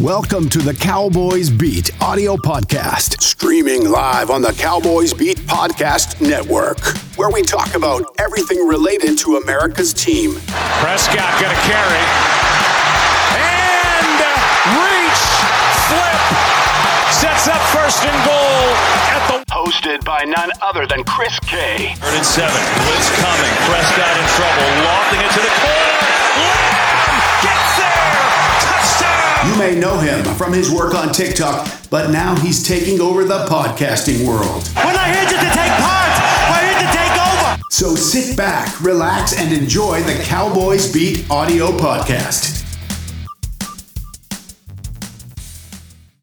Welcome 0.00 0.48
to 0.56 0.60
the 0.60 0.72
Cowboys 0.72 1.50
Beat 1.50 1.90
audio 2.00 2.34
podcast, 2.34 3.20
streaming 3.20 3.90
live 3.90 4.30
on 4.30 4.40
the 4.40 4.52
Cowboys 4.52 5.12
Beat 5.12 5.36
Podcast 5.44 6.24
Network, 6.24 6.80
where 7.18 7.28
we 7.28 7.42
talk 7.42 7.74
about 7.74 8.08
everything 8.18 8.66
related 8.66 9.18
to 9.18 9.36
America's 9.36 9.92
team. 9.92 10.40
Prescott 10.80 11.36
going 11.36 11.52
to 11.52 11.62
carry. 11.68 12.00
And 13.44 14.16
reach, 14.72 15.22
flip, 15.92 16.20
sets 17.20 17.52
up 17.52 17.60
first 17.68 18.00
and 18.00 18.16
goal 18.24 18.72
at 19.12 19.20
the. 19.28 19.44
Hosted 19.52 20.02
by 20.02 20.24
none 20.24 20.50
other 20.62 20.86
than 20.86 21.04
Chris 21.04 21.38
K. 21.40 21.92
Third 22.00 22.14
and 22.16 22.24
seven. 22.24 22.56
Blitz 22.88 23.12
coming. 23.20 23.52
Prescott 23.68 24.16
in 24.16 24.26
trouble. 24.32 24.64
Lofting 24.80 25.20
it 25.20 25.32
to 25.36 25.40
the 25.44 25.54
corner. 25.60 26.69
You 29.46 29.56
may 29.56 29.74
know 29.74 29.98
him 29.98 30.22
from 30.36 30.52
his 30.52 30.70
work 30.70 30.94
on 30.94 31.12
TikTok, 31.12 31.66
but 31.88 32.10
now 32.10 32.36
he's 32.36 32.62
taking 32.62 33.00
over 33.00 33.24
the 33.24 33.46
podcasting 33.46 34.26
world. 34.26 34.68
We're 34.76 34.92
not 34.92 35.06
here 35.06 35.24
just 35.24 35.40
to 35.40 35.52
take 35.56 35.72
part. 35.80 36.12
We're 36.50 36.68
here 36.68 36.80
to 36.80 36.96
take 36.96 37.16
over. 37.16 37.62
So 37.70 37.94
sit 37.94 38.36
back, 38.36 38.78
relax, 38.82 39.38
and 39.38 39.52
enjoy 39.52 40.02
the 40.02 40.22
Cowboys 40.24 40.92
Beat 40.92 41.28
audio 41.30 41.68
podcast. 41.78 42.59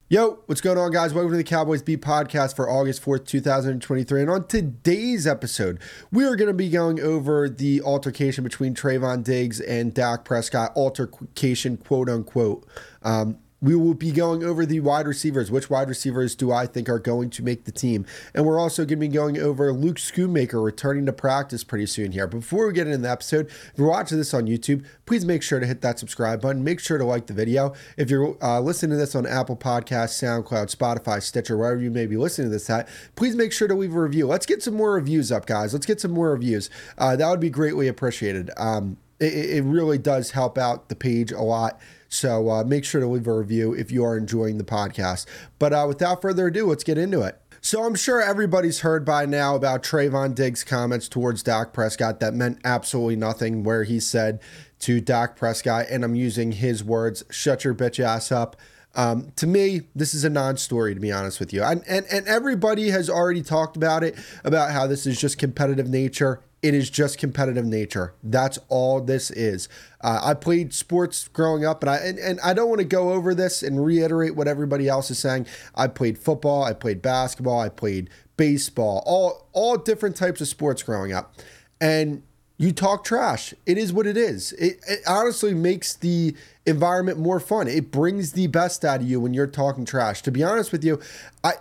Yo, 0.10 0.40
what's 0.46 0.62
going 0.62 0.78
on, 0.78 0.90
guys? 0.90 1.14
Welcome 1.14 1.32
to 1.32 1.38
the 1.38 1.44
Cowboys 1.44 1.82
Beat 1.82 2.02
podcast 2.02 2.56
for 2.56 2.70
August 2.70 3.04
4th, 3.04 3.26
2023. 3.26 4.22
And 4.22 4.30
on 4.30 4.48
today's 4.48 5.28
episode, 5.28 5.82
we 6.14 6.24
are 6.24 6.38
going 6.38 6.48
to 6.48 6.54
be 6.54 6.70
going 6.70 7.02
over 7.02 7.50
the 7.50 7.82
altercation 7.82 8.46
between 8.46 8.74
Trevon 8.74 9.22
Diggs 9.22 9.60
and 9.60 9.94
Dak 9.94 10.24
Prescott, 10.24 10.72
altercation, 10.78 11.76
quote 11.76 12.08
unquote. 12.08 12.66
Um, 13.04 13.40
we 13.62 13.76
will 13.76 13.94
be 13.94 14.12
going 14.12 14.44
over 14.44 14.66
the 14.66 14.80
wide 14.80 15.08
receivers. 15.08 15.50
Which 15.50 15.70
wide 15.70 15.90
receivers 15.90 16.36
do 16.36 16.52
I 16.52 16.68
think 16.68 16.90
are 16.90 17.00
going 17.00 17.30
to 17.32 17.44
make 17.44 17.66
the 17.66 17.72
team? 17.72 18.06
And 18.34 18.46
we're 18.46 18.60
also 18.60 18.84
going 18.84 19.00
to 19.00 19.08
be 19.08 19.08
going 19.08 19.38
over 19.38 19.74
Luke 19.74 19.98
Schoonmaker 19.98 20.64
returning 20.64 21.06
to 21.08 21.14
practice 21.14 21.64
pretty 21.64 21.88
soon 21.88 22.12
here. 22.12 22.28
But 22.28 22.42
before 22.42 22.68
we 22.68 22.74
get 22.74 22.88
into 22.88 23.00
the 23.00 23.10
episode, 23.10 23.48
if 23.48 23.74
you're 23.76 23.90
watching 23.90 24.18
this 24.18 24.34
on 24.34 24.46
YouTube, 24.46 24.86
please 25.06 25.26
make 25.26 25.42
sure 25.42 25.60
to 25.60 25.66
hit 25.66 25.82
that 25.82 26.00
subscribe 26.00 26.42
button. 26.42 26.64
Make 26.64 26.80
sure 26.80 26.98
to 26.98 27.06
like 27.06 27.28
the 27.28 27.34
video. 27.34 27.74
If 27.98 28.10
you're 28.10 28.38
uh, 28.44 28.60
listening 28.60 28.92
to 28.92 28.98
this 28.98 29.16
on 29.16 29.26
Apple 29.26 29.58
Podcasts, 29.58 30.22
SoundCloud, 30.22 30.76
Spotify, 30.76 31.22
Stitcher, 31.22 31.58
wherever 31.58 31.82
you 31.82 31.92
may 31.92 32.06
be 32.06 32.18
listening 32.18 32.48
to 32.48 32.52
this 32.52 32.70
at, 32.70 32.88
please 33.16 33.36
make 33.36 33.52
sure 33.52 33.68
to 33.68 33.76
leave 33.76 33.96
a 33.96 34.02
review. 34.02 34.28
Let's 34.28 34.46
get 34.46 34.62
some 34.62 34.76
more 34.76 34.94
reviews 34.94 35.32
up, 35.32 35.46
guys. 35.46 35.74
Let's 35.74 35.86
get 35.86 36.00
some 36.00 36.12
more 36.12 36.32
reviews. 36.32 36.70
Uh, 36.98 37.16
that 37.16 37.30
would 37.30 37.40
be 37.40 37.50
greatly 37.50 37.88
appreciated. 37.88 38.52
Um, 38.58 38.98
it, 39.20 39.34
it 39.34 39.64
really 39.64 39.98
does 39.98 40.32
help 40.32 40.58
out 40.58 40.90
the 40.90 40.96
page 40.96 41.32
a 41.32 41.42
lot. 41.42 41.80
So 42.10 42.50
uh, 42.50 42.64
make 42.64 42.86
sure 42.86 43.02
to 43.02 43.08
leave 43.08 43.28
a 43.28 43.38
review 43.38 43.74
if 43.74 43.92
you 43.92 44.04
are 44.06 44.18
enjoying 44.18 44.58
the 44.58 44.64
podcast. 44.64 45.26
But 45.60 45.74
uh, 45.74 45.86
without 45.88 46.22
further 46.22 46.48
ado, 46.48 46.68
let's 46.68 46.84
get 46.84 46.98
into 46.98 47.22
it. 47.22 47.42
So 47.60 47.84
I'm 47.84 47.96
sure 47.96 48.22
everybody's 48.22 48.80
heard 48.80 49.04
by 49.04 49.26
now 49.26 49.56
about 49.56 49.84
Trevon 49.84 50.34
Diggs' 50.34 50.64
comments 50.64 51.10
towards 51.10 51.44
Dak 51.44 51.74
Prescott 51.74 52.20
that 52.22 52.34
meant 52.34 52.60
absolutely 52.64 53.18
nothing, 53.18 53.64
where 53.64 53.84
he 53.84 54.00
said 54.00 54.40
to 54.80 55.02
Dak 55.02 55.36
Prescott, 55.36 55.88
and 55.90 56.06
I'm 56.06 56.16
using 56.16 56.54
his 56.54 56.84
words, 56.84 57.24
shut 57.30 57.66
your 57.66 57.74
bitch 57.74 58.00
ass 58.00 58.32
up. 58.32 58.56
Um, 58.96 59.32
to 59.36 59.46
me, 59.46 59.82
this 59.96 60.14
is 60.14 60.24
a 60.24 60.30
non-story, 60.30 60.94
to 60.94 61.00
be 61.00 61.12
honest 61.12 61.40
with 61.40 61.52
you. 61.52 61.62
And, 61.62 61.84
and 61.88 62.06
and 62.12 62.28
everybody 62.28 62.90
has 62.90 63.10
already 63.10 63.44
talked 63.44 63.76
about 63.76 64.04
it, 64.04 64.16
about 64.44 64.72
how 64.72 64.88
this 64.88 65.06
is 65.06 65.20
just 65.20 65.38
competitive 65.38 65.90
nature. 65.90 66.42
It 66.62 66.74
is 66.74 66.90
just 66.90 67.20
competitive 67.20 67.66
nature. 67.66 68.16
That's 68.24 68.58
all 68.68 69.00
this 69.00 69.30
is. 69.30 69.70
Uh, 70.02 70.20
I 70.24 70.34
played 70.34 70.74
sports 70.74 71.28
growing 71.28 71.64
up, 71.66 71.84
and 71.84 71.90
I 71.90 71.98
and, 71.98 72.18
and 72.18 72.40
I 72.42 72.54
don't 72.54 72.68
want 72.70 72.80
to 72.80 72.86
go 72.86 73.12
over 73.12 73.36
this 73.36 73.62
and 73.62 73.86
reiterate 73.86 74.36
what 74.36 74.48
everybody 74.48 74.88
else 74.88 75.12
is 75.12 75.20
saying. 75.20 75.46
I 75.76 75.88
played 75.88 76.18
football, 76.18 76.64
I 76.64 76.74
played 76.74 77.02
basketball, 77.02 77.60
I 77.60 77.70
played 77.70 78.10
baseball, 78.38 79.04
all 79.06 79.48
all 79.54 79.78
different 79.78 80.16
types 80.16 80.42
of 80.42 80.48
sports 80.48 80.82
growing 80.82 81.14
up, 81.14 81.36
and 81.80 82.24
you 82.58 82.72
talk 82.72 83.04
trash. 83.04 83.54
It 83.66 83.78
is 83.78 83.94
what 83.94 84.08
it 84.08 84.18
is. 84.18 84.54
It, 84.54 84.80
it, 84.88 85.00
honestly 85.08 85.54
makes 85.54 85.94
the 85.94 86.36
environment 86.66 87.20
more 87.20 87.40
fun. 87.40 87.68
It 87.68 87.92
brings 87.92 88.32
the 88.32 88.48
best 88.48 88.84
out 88.84 89.02
of 89.02 89.08
you 89.08 89.20
when 89.20 89.34
you're 89.34 89.46
talking 89.46 89.86
trash. 89.86 90.24
To 90.24 90.32
be 90.32 90.44
honest 90.44 90.72
with 90.72 90.84
you, 90.84 91.00
I 91.44 91.54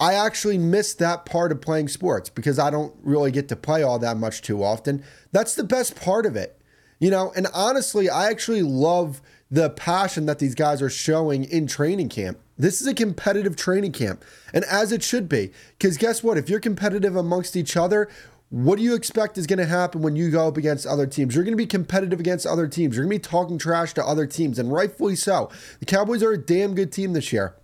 I 0.00 0.14
actually 0.14 0.58
miss 0.58 0.94
that 0.94 1.26
part 1.26 1.50
of 1.50 1.60
playing 1.60 1.88
sports 1.88 2.30
because 2.30 2.58
I 2.58 2.70
don't 2.70 2.94
really 3.02 3.32
get 3.32 3.48
to 3.48 3.56
play 3.56 3.82
all 3.82 3.98
that 3.98 4.16
much 4.16 4.42
too 4.42 4.62
often. 4.62 5.02
That's 5.32 5.54
the 5.54 5.64
best 5.64 5.96
part 5.96 6.24
of 6.24 6.36
it. 6.36 6.60
You 7.00 7.10
know, 7.10 7.32
and 7.36 7.46
honestly, 7.54 8.08
I 8.08 8.28
actually 8.28 8.62
love 8.62 9.20
the 9.50 9.70
passion 9.70 10.26
that 10.26 10.38
these 10.38 10.54
guys 10.54 10.82
are 10.82 10.90
showing 10.90 11.44
in 11.44 11.66
training 11.66 12.08
camp. 12.08 12.38
This 12.56 12.80
is 12.80 12.86
a 12.86 12.94
competitive 12.94 13.54
training 13.54 13.92
camp, 13.92 14.24
and 14.52 14.64
as 14.64 14.90
it 14.90 15.02
should 15.02 15.28
be. 15.28 15.52
Because 15.78 15.96
guess 15.96 16.22
what? 16.22 16.38
If 16.38 16.50
you're 16.50 16.60
competitive 16.60 17.14
amongst 17.14 17.56
each 17.56 17.76
other, 17.76 18.08
what 18.50 18.78
do 18.78 18.82
you 18.82 18.94
expect 18.94 19.38
is 19.38 19.46
going 19.46 19.58
to 19.58 19.66
happen 19.66 20.02
when 20.02 20.16
you 20.16 20.30
go 20.30 20.48
up 20.48 20.56
against 20.56 20.86
other 20.86 21.06
teams? 21.06 21.34
You're 21.34 21.44
going 21.44 21.52
to 21.52 21.56
be 21.56 21.66
competitive 21.66 22.18
against 22.18 22.46
other 22.46 22.66
teams. 22.66 22.96
You're 22.96 23.04
going 23.04 23.20
to 23.20 23.28
be 23.28 23.30
talking 23.30 23.58
trash 23.58 23.94
to 23.94 24.04
other 24.04 24.26
teams, 24.26 24.58
and 24.58 24.72
rightfully 24.72 25.16
so. 25.16 25.50
The 25.78 25.86
Cowboys 25.86 26.22
are 26.22 26.32
a 26.32 26.38
damn 26.38 26.74
good 26.74 26.90
team 26.90 27.12
this 27.12 27.32
year. 27.32 27.54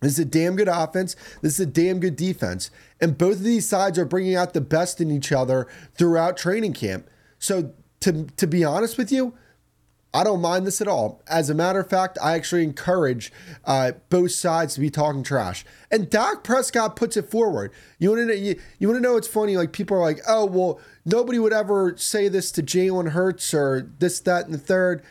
This 0.00 0.12
is 0.12 0.18
a 0.20 0.24
damn 0.24 0.56
good 0.56 0.68
offense. 0.68 1.16
This 1.42 1.54
is 1.54 1.60
a 1.60 1.66
damn 1.66 2.00
good 2.00 2.16
defense. 2.16 2.70
And 3.00 3.18
both 3.18 3.36
of 3.36 3.44
these 3.44 3.68
sides 3.68 3.98
are 3.98 4.04
bringing 4.04 4.34
out 4.34 4.54
the 4.54 4.60
best 4.60 5.00
in 5.00 5.10
each 5.10 5.32
other 5.32 5.66
throughout 5.94 6.36
training 6.36 6.74
camp. 6.74 7.08
So, 7.38 7.72
to, 8.00 8.26
to 8.36 8.46
be 8.46 8.64
honest 8.64 8.96
with 8.96 9.10
you, 9.10 9.34
I 10.14 10.24
don't 10.24 10.40
mind 10.40 10.66
this 10.66 10.80
at 10.80 10.88
all. 10.88 11.22
As 11.28 11.50
a 11.50 11.54
matter 11.54 11.80
of 11.80 11.90
fact, 11.90 12.16
I 12.22 12.34
actually 12.34 12.64
encourage 12.64 13.30
uh, 13.64 13.92
both 14.08 14.30
sides 14.32 14.74
to 14.74 14.80
be 14.80 14.88
talking 14.88 15.22
trash. 15.22 15.64
And 15.90 16.08
Dak 16.08 16.42
Prescott 16.42 16.96
puts 16.96 17.16
it 17.16 17.30
forward. 17.30 17.72
You 17.98 18.10
want 18.10 18.20
to 18.22 18.26
know? 18.26 18.32
You, 18.32 18.60
you 18.78 18.88
want 18.88 18.96
to 18.96 19.02
know? 19.02 19.16
It's 19.16 19.28
funny. 19.28 19.56
Like 19.56 19.72
people 19.72 19.96
are 19.96 20.00
like, 20.00 20.20
"Oh, 20.26 20.46
well, 20.46 20.80
nobody 21.04 21.38
would 21.38 21.52
ever 21.52 21.94
say 21.96 22.28
this 22.28 22.50
to 22.52 22.62
Jalen 22.62 23.10
Hurts 23.10 23.52
or 23.52 23.90
this, 23.98 24.20
that, 24.20 24.46
and 24.46 24.54
the 24.54 24.58
third. 24.58 25.02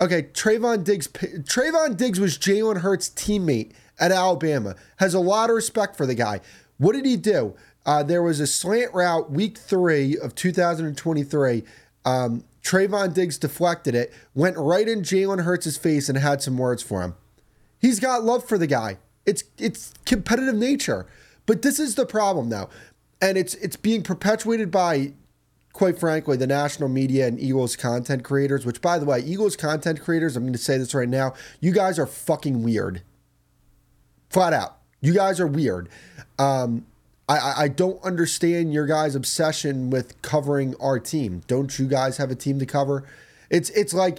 Okay, 0.00 0.22
Trevon 0.22 0.84
Diggs. 0.84 1.08
Trevon 1.08 1.96
Diggs 1.96 2.20
was 2.20 2.38
Jalen 2.38 2.78
Hurts' 2.78 3.10
teammate 3.10 3.72
at 3.98 4.12
Alabama. 4.12 4.74
Has 4.96 5.14
a 5.14 5.20
lot 5.20 5.50
of 5.50 5.56
respect 5.56 5.96
for 5.96 6.06
the 6.06 6.14
guy. 6.14 6.40
What 6.78 6.92
did 6.92 7.06
he 7.06 7.16
do? 7.16 7.54
Uh, 7.86 8.02
there 8.02 8.22
was 8.22 8.40
a 8.40 8.46
slant 8.46 8.92
route 8.94 9.30
week 9.30 9.58
three 9.58 10.16
of 10.16 10.34
2023. 10.34 11.64
Um, 12.04 12.44
Trevon 12.62 13.12
Diggs 13.12 13.38
deflected 13.38 13.94
it, 13.94 14.12
went 14.34 14.56
right 14.56 14.88
in 14.88 15.02
Jalen 15.02 15.44
Hurts' 15.44 15.76
face, 15.76 16.08
and 16.08 16.16
had 16.16 16.42
some 16.42 16.56
words 16.56 16.82
for 16.82 17.02
him. 17.02 17.14
He's 17.78 18.00
got 18.00 18.24
love 18.24 18.48
for 18.48 18.56
the 18.56 18.66
guy. 18.66 18.98
It's 19.26 19.44
it's 19.58 19.92
competitive 20.06 20.54
nature, 20.54 21.06
but 21.46 21.62
this 21.62 21.78
is 21.78 21.94
the 21.94 22.06
problem 22.06 22.48
now, 22.48 22.70
and 23.20 23.36
it's 23.36 23.54
it's 23.56 23.76
being 23.76 24.02
perpetuated 24.02 24.70
by, 24.70 25.12
quite 25.74 25.98
frankly, 25.98 26.38
the 26.38 26.46
national 26.46 26.88
media 26.88 27.26
and 27.26 27.38
Eagles 27.38 27.76
content 27.76 28.24
creators. 28.24 28.64
Which, 28.64 28.80
by 28.80 28.98
the 28.98 29.04
way, 29.04 29.20
Eagles 29.20 29.56
content 29.56 30.00
creators, 30.00 30.36
I'm 30.36 30.44
going 30.44 30.54
to 30.54 30.58
say 30.58 30.78
this 30.78 30.94
right 30.94 31.08
now, 31.08 31.34
you 31.60 31.72
guys 31.72 31.98
are 31.98 32.06
fucking 32.06 32.62
weird. 32.62 33.02
Flat 34.34 34.52
out, 34.52 34.78
you 35.00 35.14
guys 35.14 35.38
are 35.38 35.46
weird. 35.46 35.88
Um, 36.40 36.86
I, 37.28 37.54
I 37.56 37.68
don't 37.68 38.02
understand 38.02 38.74
your 38.74 38.84
guys' 38.84 39.14
obsession 39.14 39.90
with 39.90 40.20
covering 40.22 40.74
our 40.80 40.98
team. 40.98 41.42
Don't 41.46 41.78
you 41.78 41.86
guys 41.86 42.16
have 42.16 42.32
a 42.32 42.34
team 42.34 42.58
to 42.58 42.66
cover? 42.66 43.04
It's 43.48 43.70
it's 43.70 43.94
like 43.94 44.18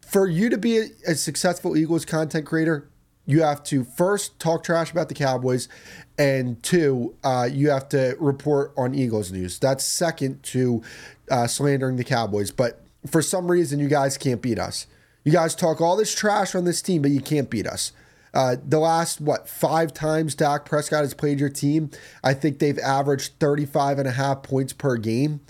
for 0.00 0.28
you 0.28 0.48
to 0.48 0.58
be 0.58 0.78
a, 0.78 0.84
a 1.08 1.14
successful 1.16 1.76
Eagles 1.76 2.04
content 2.04 2.46
creator, 2.46 2.88
you 3.26 3.42
have 3.42 3.64
to 3.64 3.82
first 3.82 4.38
talk 4.38 4.62
trash 4.62 4.92
about 4.92 5.08
the 5.08 5.16
Cowboys, 5.16 5.68
and 6.16 6.62
two, 6.62 7.16
uh, 7.24 7.48
you 7.50 7.70
have 7.70 7.88
to 7.88 8.16
report 8.20 8.72
on 8.76 8.94
Eagles 8.94 9.32
news. 9.32 9.58
That's 9.58 9.82
second 9.82 10.40
to 10.44 10.84
uh, 11.32 11.48
slandering 11.48 11.96
the 11.96 12.04
Cowboys. 12.04 12.52
But 12.52 12.80
for 13.08 13.22
some 13.22 13.50
reason, 13.50 13.80
you 13.80 13.88
guys 13.88 14.16
can't 14.16 14.40
beat 14.40 14.60
us. 14.60 14.86
You 15.24 15.32
guys 15.32 15.56
talk 15.56 15.80
all 15.80 15.96
this 15.96 16.14
trash 16.14 16.54
on 16.54 16.64
this 16.64 16.80
team, 16.80 17.02
but 17.02 17.10
you 17.10 17.20
can't 17.20 17.50
beat 17.50 17.66
us. 17.66 17.90
Uh, 18.38 18.54
the 18.64 18.78
last, 18.78 19.20
what, 19.20 19.48
five 19.48 19.92
times 19.92 20.36
Dak 20.36 20.64
Prescott 20.64 21.00
has 21.00 21.12
played 21.12 21.40
your 21.40 21.48
team, 21.48 21.90
I 22.22 22.34
think 22.34 22.60
they've 22.60 22.78
averaged 22.78 23.32
35 23.40 23.98
and 23.98 24.06
a 24.06 24.12
half 24.12 24.44
points 24.44 24.72
per 24.72 24.96
game. 24.96 25.40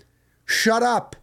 Shut 0.47 0.83
up. 0.83 1.15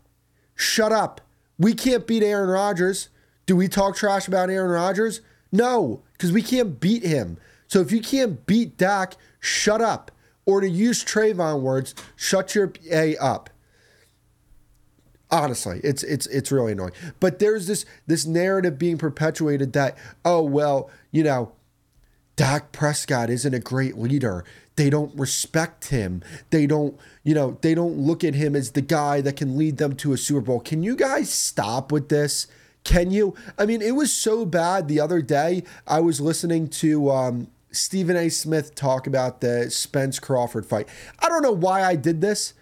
Shut 0.53 0.91
up. 0.91 1.21
We 1.57 1.73
can't 1.73 2.06
beat 2.06 2.21
Aaron 2.21 2.51
Rodgers. 2.51 3.09
Do 3.47 3.56
we 3.56 3.67
talk 3.67 3.95
trash 3.95 4.27
about 4.27 4.51
Aaron 4.51 4.69
Rodgers? 4.69 5.21
No, 5.51 6.03
because 6.13 6.31
we 6.31 6.44
can't 6.44 6.79
beat 6.79 7.01
him. 7.01 7.39
So 7.67 7.79
if 7.79 7.91
you 7.91 8.00
can't 8.00 8.45
beat 8.45 8.77
Dak, 8.77 9.15
shut 9.39 9.81
up. 9.81 10.12
Or 10.45 10.62
to 10.62 10.69
use 10.69 11.03
Trevon 11.03 11.62
words, 11.62 11.95
shut 12.15 12.53
your 12.53 12.73
A 12.91 13.17
up. 13.17 13.50
Honestly, 15.31 15.81
it's 15.83 16.04
it's 16.04 16.27
it's 16.27 16.51
really 16.51 16.74
annoying. 16.74 16.94
But 17.19 17.39
there's 17.39 17.68
this 17.68 17.86
this 18.06 18.25
narrative 18.25 18.77
being 18.77 18.98
perpetuated 18.98 19.74
that 19.74 19.98
oh 20.24 20.44
well, 20.44 20.89
you 21.12 21.24
know, 21.24 21.51
Dak 22.36 22.72
Prescott 22.72 23.30
isn't 23.30 23.54
a 23.54 23.60
great 23.60 23.98
leader. 23.98 24.44
They 24.75 24.89
don't 24.89 25.18
respect 25.18 25.88
him. 25.88 26.22
They 26.50 26.68
don't, 26.68 27.00
you 27.24 27.33
know, 27.33 27.57
they 27.62 27.74
don't 27.74 27.98
look 27.98 28.24
at 28.24 28.36
him 28.36 28.56
as 28.56 28.72
the 28.72 28.81
guy 28.81 29.22
that 29.22 29.38
can 29.38 29.57
lead 29.57 29.77
them 29.77 29.95
to 29.98 30.12
a 30.12 30.18
Super 30.18 30.42
Bowl. 30.42 30.60
Can 30.60 30.83
you 30.83 30.95
guys 30.95 31.31
stop 31.31 31.92
with 31.92 32.10
this? 32.10 32.48
Can 32.83 33.10
you? 33.10 33.33
I 33.57 33.66
mean, 33.66 33.81
it 33.81 33.95
was 33.95 34.13
so 34.13 34.45
bad 34.45 34.88
the 34.88 35.00
other 35.00 35.22
day. 35.22 35.63
I 35.88 36.01
was 36.01 36.19
listening 36.19 36.68
to 36.69 37.10
um, 37.10 37.48
Stephen 37.72 38.18
A. 38.18 38.30
Smith 38.30 38.75
talk 38.75 39.07
about 39.07 39.42
the 39.42 39.72
Spence 39.72 40.19
Crawford 40.19 40.66
fight. 40.66 40.88
I 41.19 41.30
don't 41.30 41.42
know 41.42 41.51
why 41.51 41.83
I 41.83 41.95
did 41.95 42.22
this. 42.22 42.54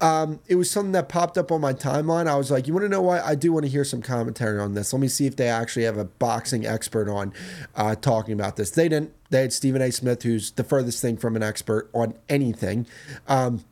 Um, 0.00 0.40
it 0.46 0.54
was 0.54 0.70
something 0.70 0.92
that 0.92 1.08
popped 1.08 1.36
up 1.36 1.50
on 1.50 1.60
my 1.60 1.72
timeline. 1.72 2.28
I 2.28 2.36
was 2.36 2.50
like, 2.50 2.68
you 2.68 2.72
want 2.72 2.84
to 2.84 2.88
know 2.88 3.02
why? 3.02 3.20
I 3.20 3.34
do 3.34 3.52
want 3.52 3.64
to 3.64 3.70
hear 3.70 3.84
some 3.84 4.00
commentary 4.00 4.60
on 4.60 4.74
this. 4.74 4.92
Let 4.92 5.00
me 5.00 5.08
see 5.08 5.26
if 5.26 5.34
they 5.34 5.48
actually 5.48 5.84
have 5.84 5.96
a 5.96 6.04
boxing 6.04 6.64
expert 6.64 7.08
on 7.08 7.32
uh, 7.74 7.96
talking 7.96 8.34
about 8.34 8.56
this. 8.56 8.70
They 8.70 8.88
didn't. 8.88 9.12
They 9.30 9.40
had 9.40 9.52
Stephen 9.52 9.82
A. 9.82 9.90
Smith, 9.90 10.22
who's 10.22 10.52
the 10.52 10.62
furthest 10.62 11.02
thing 11.02 11.16
from 11.16 11.34
an 11.34 11.42
expert 11.42 11.90
on 11.92 12.14
anything. 12.28 12.86
Um, 13.26 13.64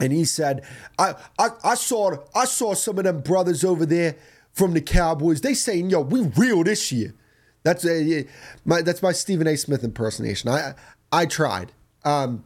and 0.00 0.12
he 0.12 0.24
said, 0.24 0.64
I, 0.98 1.14
I, 1.38 1.48
I 1.62 1.74
saw 1.74 2.16
I 2.34 2.46
saw 2.46 2.74
some 2.74 2.98
of 2.98 3.04
them 3.04 3.20
brothers 3.20 3.62
over 3.62 3.84
there 3.84 4.16
from 4.52 4.72
the 4.72 4.80
Cowboys. 4.80 5.42
They 5.42 5.54
saying, 5.54 5.90
yo, 5.90 6.00
we 6.00 6.22
real 6.36 6.64
this 6.64 6.90
year. 6.90 7.14
That's 7.62 7.86
a, 7.86 8.26
my 8.64 8.82
that's 8.82 9.02
my 9.02 9.12
Stephen 9.12 9.46
A. 9.46 9.56
Smith 9.56 9.84
impersonation. 9.84 10.48
I 10.48 10.74
I 11.12 11.26
tried. 11.26 11.72
Um, 12.04 12.44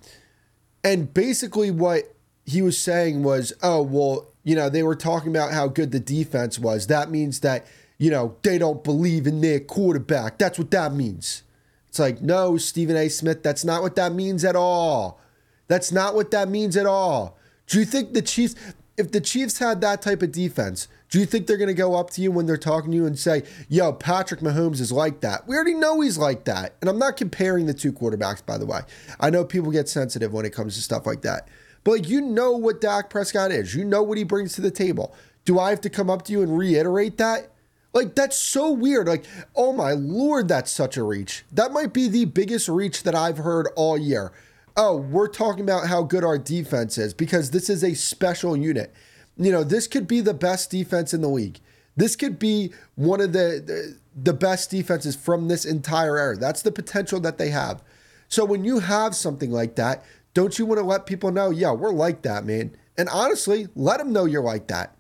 and 0.82 1.12
basically 1.14 1.70
what 1.70 2.15
he 2.46 2.62
was 2.62 2.78
saying 2.78 3.22
was, 3.22 3.52
oh 3.62 3.82
well, 3.82 4.28
you 4.44 4.54
know, 4.54 4.70
they 4.70 4.82
were 4.82 4.94
talking 4.94 5.30
about 5.30 5.52
how 5.52 5.68
good 5.68 5.90
the 5.90 6.00
defense 6.00 6.58
was. 6.58 6.86
That 6.86 7.10
means 7.10 7.40
that 7.40 7.66
you 7.98 8.10
know 8.10 8.36
they 8.42 8.56
don't 8.58 8.82
believe 8.82 9.26
in 9.26 9.40
their 9.40 9.60
quarterback. 9.60 10.38
That's 10.38 10.58
what 10.58 10.70
that 10.70 10.92
means. 10.92 11.42
It's 11.88 11.98
like, 11.98 12.20
no, 12.20 12.56
Stephen 12.58 12.96
A. 12.96 13.08
Smith, 13.08 13.42
that's 13.42 13.64
not 13.64 13.82
what 13.82 13.96
that 13.96 14.12
means 14.12 14.44
at 14.44 14.54
all. 14.54 15.18
That's 15.66 15.90
not 15.90 16.14
what 16.14 16.30
that 16.30 16.48
means 16.48 16.76
at 16.76 16.86
all. 16.86 17.38
Do 17.66 17.78
you 17.78 17.84
think 17.84 18.12
the 18.12 18.22
Chiefs, 18.22 18.54
if 18.96 19.12
the 19.12 19.20
Chiefs 19.20 19.58
had 19.58 19.80
that 19.80 20.02
type 20.02 20.22
of 20.22 20.30
defense, 20.30 20.88
do 21.08 21.18
you 21.18 21.26
think 21.26 21.46
they're 21.46 21.56
going 21.56 21.68
to 21.68 21.74
go 21.74 21.94
up 21.94 22.10
to 22.10 22.20
you 22.20 22.30
when 22.30 22.46
they're 22.46 22.56
talking 22.56 22.90
to 22.90 22.96
you 22.96 23.06
and 23.06 23.18
say, 23.18 23.44
yo, 23.68 23.92
Patrick 23.92 24.40
Mahomes 24.40 24.80
is 24.80 24.92
like 24.92 25.20
that? 25.20 25.46
We 25.48 25.56
already 25.56 25.74
know 25.74 26.00
he's 26.00 26.18
like 26.18 26.44
that. 26.44 26.74
And 26.80 26.90
I'm 26.90 26.98
not 26.98 27.16
comparing 27.16 27.66
the 27.66 27.74
two 27.74 27.92
quarterbacks, 27.92 28.44
by 28.44 28.58
the 28.58 28.66
way. 28.66 28.80
I 29.18 29.30
know 29.30 29.44
people 29.44 29.70
get 29.70 29.88
sensitive 29.88 30.32
when 30.32 30.44
it 30.44 30.52
comes 30.52 30.74
to 30.76 30.82
stuff 30.82 31.06
like 31.06 31.22
that. 31.22 31.48
But 31.86 31.92
like, 31.92 32.08
you 32.08 32.20
know 32.20 32.50
what 32.50 32.80
Dak 32.80 33.08
Prescott 33.08 33.52
is, 33.52 33.74
you 33.74 33.84
know 33.84 34.02
what 34.02 34.18
he 34.18 34.24
brings 34.24 34.54
to 34.54 34.60
the 34.60 34.70
table. 34.70 35.14
Do 35.44 35.58
I 35.60 35.70
have 35.70 35.80
to 35.82 35.90
come 35.90 36.10
up 36.10 36.22
to 36.24 36.32
you 36.32 36.42
and 36.42 36.58
reiterate 36.58 37.16
that? 37.18 37.52
Like, 37.92 38.16
that's 38.16 38.36
so 38.36 38.72
weird. 38.72 39.06
Like, 39.06 39.24
oh 39.54 39.72
my 39.72 39.92
lord, 39.92 40.48
that's 40.48 40.72
such 40.72 40.96
a 40.96 41.04
reach. 41.04 41.44
That 41.52 41.70
might 41.70 41.92
be 41.92 42.08
the 42.08 42.24
biggest 42.24 42.68
reach 42.68 43.04
that 43.04 43.14
I've 43.14 43.38
heard 43.38 43.68
all 43.76 43.96
year. 43.96 44.32
Oh, 44.76 44.96
we're 44.96 45.28
talking 45.28 45.62
about 45.62 45.86
how 45.86 46.02
good 46.02 46.24
our 46.24 46.36
defense 46.36 46.98
is 46.98 47.14
because 47.14 47.52
this 47.52 47.70
is 47.70 47.84
a 47.84 47.94
special 47.94 48.56
unit 48.56 48.92
you 49.36 49.52
know, 49.52 49.64
this 49.64 49.86
could 49.86 50.06
be 50.06 50.20
the 50.20 50.34
best 50.34 50.70
defense 50.70 51.12
in 51.12 51.20
the 51.20 51.28
league. 51.28 51.60
This 51.96 52.16
could 52.16 52.38
be 52.38 52.72
one 52.94 53.20
of 53.20 53.32
the, 53.32 53.62
the, 53.64 53.98
the 54.14 54.32
best 54.32 54.70
defenses 54.70 55.16
from 55.16 55.48
this 55.48 55.64
entire 55.64 56.18
era. 56.18 56.36
That's 56.36 56.62
the 56.62 56.72
potential 56.72 57.20
that 57.20 57.38
they 57.38 57.50
have. 57.50 57.82
So 58.28 58.44
when 58.44 58.64
you 58.64 58.80
have 58.80 59.14
something 59.14 59.50
like 59.50 59.76
that, 59.76 60.04
don't 60.36 60.58
you 60.58 60.66
want 60.66 60.78
to 60.78 60.84
let 60.84 61.06
people 61.06 61.32
know, 61.32 61.48
yeah, 61.48 61.72
we're 61.72 61.90
like 61.90 62.20
that, 62.20 62.44
man? 62.44 62.76
And 62.98 63.08
honestly, 63.08 63.68
let 63.74 63.96
them 63.96 64.12
know 64.12 64.26
you're 64.26 64.42
like 64.42 64.66
that. 64.66 64.94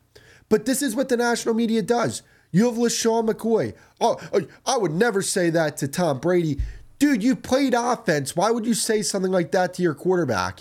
But 0.48 0.64
this 0.64 0.80
is 0.80 0.96
what 0.96 1.10
the 1.10 1.18
national 1.18 1.54
media 1.54 1.82
does. 1.82 2.22
You 2.52 2.64
have 2.64 2.76
LeSean 2.76 3.28
McCoy. 3.28 3.74
Oh, 4.00 4.18
I 4.64 4.78
would 4.78 4.92
never 4.92 5.20
say 5.20 5.50
that 5.50 5.76
to 5.76 5.88
Tom 5.88 6.20
Brady. 6.20 6.56
Dude, 6.98 7.22
you 7.22 7.36
played 7.36 7.74
offense. 7.74 8.34
Why 8.34 8.50
would 8.50 8.64
you 8.64 8.72
say 8.72 9.02
something 9.02 9.30
like 9.30 9.50
that 9.52 9.74
to 9.74 9.82
your 9.82 9.92
quarterback? 9.92 10.60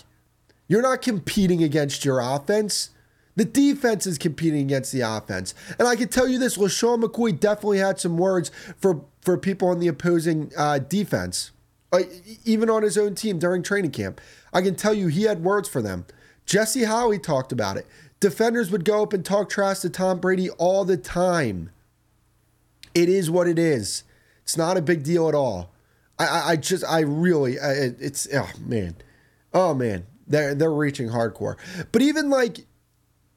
You're 0.68 0.82
not 0.82 1.00
competing 1.00 1.62
against 1.62 2.04
your 2.04 2.20
offense. 2.20 2.90
The 3.34 3.46
defense 3.46 4.06
is 4.06 4.18
competing 4.18 4.60
against 4.60 4.92
the 4.92 5.00
offense. 5.00 5.54
And 5.78 5.88
I 5.88 5.96
can 5.96 6.08
tell 6.08 6.28
you 6.28 6.38
this 6.38 6.58
LeSean 6.58 7.02
McCoy 7.02 7.40
definitely 7.40 7.78
had 7.78 7.98
some 7.98 8.18
words 8.18 8.50
for, 8.76 9.06
for 9.22 9.38
people 9.38 9.68
on 9.68 9.80
the 9.80 9.88
opposing 9.88 10.52
uh, 10.54 10.80
defense, 10.80 11.52
uh, 11.92 12.02
even 12.44 12.68
on 12.68 12.82
his 12.82 12.98
own 12.98 13.14
team 13.14 13.38
during 13.38 13.62
training 13.62 13.92
camp. 13.92 14.20
I 14.56 14.62
can 14.62 14.74
tell 14.74 14.94
you 14.94 15.08
he 15.08 15.24
had 15.24 15.44
words 15.44 15.68
for 15.68 15.82
them. 15.82 16.06
Jesse 16.46 16.84
Holley 16.84 17.18
talked 17.18 17.52
about 17.52 17.76
it. 17.76 17.86
Defenders 18.20 18.70
would 18.70 18.86
go 18.86 19.02
up 19.02 19.12
and 19.12 19.22
talk 19.22 19.50
trash 19.50 19.80
to 19.80 19.90
Tom 19.90 20.18
Brady 20.18 20.48
all 20.48 20.86
the 20.86 20.96
time. 20.96 21.68
It 22.94 23.10
is 23.10 23.30
what 23.30 23.48
it 23.48 23.58
is. 23.58 24.04
It's 24.44 24.56
not 24.56 24.78
a 24.78 24.80
big 24.80 25.02
deal 25.02 25.28
at 25.28 25.34
all. 25.34 25.74
I, 26.18 26.52
I 26.52 26.56
just, 26.56 26.84
I 26.88 27.00
really, 27.00 27.60
I, 27.60 27.70
it's, 28.00 28.26
oh 28.32 28.50
man, 28.64 28.96
oh 29.52 29.74
man, 29.74 30.06
they're 30.26 30.54
they're 30.54 30.72
reaching 30.72 31.08
hardcore. 31.08 31.56
But 31.92 32.00
even 32.00 32.30
like 32.30 32.60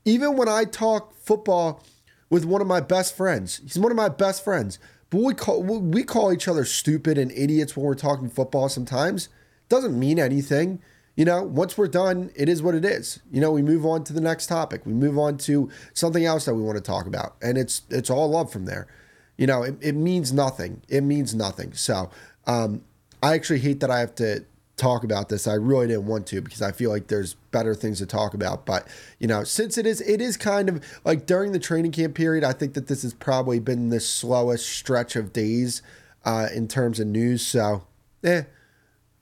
even 0.06 0.38
when 0.38 0.48
I 0.48 0.63
talk 0.63 1.13
football 1.18 1.83
with 2.30 2.45
one 2.45 2.62
of 2.62 2.68
my 2.68 2.80
best 2.80 3.18
friends, 3.18 3.60
he's 3.62 3.77
one 3.77 3.92
of 3.92 3.98
my 3.98 4.07
best 4.07 4.42
friends, 4.42 4.80
but 5.10 5.19
we 5.21 5.33
call 5.33 5.62
we 5.63 6.04
call 6.04 6.31
each 6.31 6.48
other 6.48 6.63
stupid 6.63 7.18
and 7.18 7.30
idiots 7.33 7.75
when 7.75 7.86
we're 7.86 7.95
talking 7.95 8.30
football 8.30 8.69
sometimes. 8.69 9.27
Doesn't 9.68 10.00
mean 10.00 10.18
anything. 10.18 10.81
You 11.19 11.25
know, 11.25 11.44
once 11.44 11.77
we're 11.77 11.89
done, 11.89 12.31
it 12.33 12.48
is 12.48 12.63
what 12.63 12.75
it 12.75 12.86
is. 12.86 13.19
You 13.30 13.42
know, 13.42 13.51
we 13.51 13.62
move 13.62 13.86
on 13.86 14.06
to 14.06 14.13
the 14.13 14.21
next 14.21 14.48
topic. 14.48 14.86
We 14.86 14.94
move 14.94 15.18
on 15.18 15.38
to 15.39 15.69
something 15.94 16.24
else 16.24 16.45
that 16.45 16.56
we 16.56 16.62
want 16.62 16.77
to 16.77 16.81
talk 16.81 17.07
about. 17.07 17.36
And 17.42 17.57
it's 17.57 17.81
it's 17.89 18.10
all 18.10 18.30
love 18.30 18.54
from 18.54 18.63
there. 18.63 18.88
You 19.36 19.45
know, 19.45 19.63
it, 19.63 19.75
it 19.81 19.95
means 19.95 20.31
nothing. 20.31 20.81
It 20.88 21.01
means 21.01 21.36
nothing. 21.36 21.74
So 21.74 22.10
um, 22.48 22.86
I 23.21 23.33
actually 23.33 23.60
hate 23.60 23.81
that 23.81 23.92
I 23.92 24.00
have 24.00 24.16
to 24.16 24.45
talk 24.77 25.04
about 25.04 25.27
this. 25.27 25.45
I 25.45 25.56
really 25.56 25.88
didn't 25.88 26.06
want 26.06 26.25
to 26.27 26.42
because 26.42 26.62
I 26.62 26.71
feel 26.71 26.89
like 26.89 27.07
there's 27.07 27.33
better 27.51 27.75
things 27.75 27.98
to 27.98 28.06
talk 28.06 28.33
about. 28.33 28.66
But 28.66 28.88
you 29.19 29.27
know, 29.27 29.44
since 29.44 29.77
it 29.77 29.86
is, 29.86 30.00
it 30.00 30.21
is 30.21 30.38
kind 30.38 30.69
of 30.69 30.81
like 31.04 31.25
during 31.25 31.51
the 31.51 31.60
training 31.60 31.92
camp 31.92 32.16
period. 32.16 32.45
I 32.45 32.54
think 32.54 32.75
that 32.75 32.88
this 32.88 33.01
has 33.01 33.13
probably 33.13 33.60
been 33.60 33.89
the 33.89 34.00
slowest 34.00 34.69
stretch 34.69 35.18
of 35.18 35.33
days 35.33 35.81
uh, 36.24 36.48
in 36.56 36.69
terms 36.69 36.98
of 36.98 37.07
news. 37.07 37.45
So, 37.45 37.83
eh, 38.24 38.44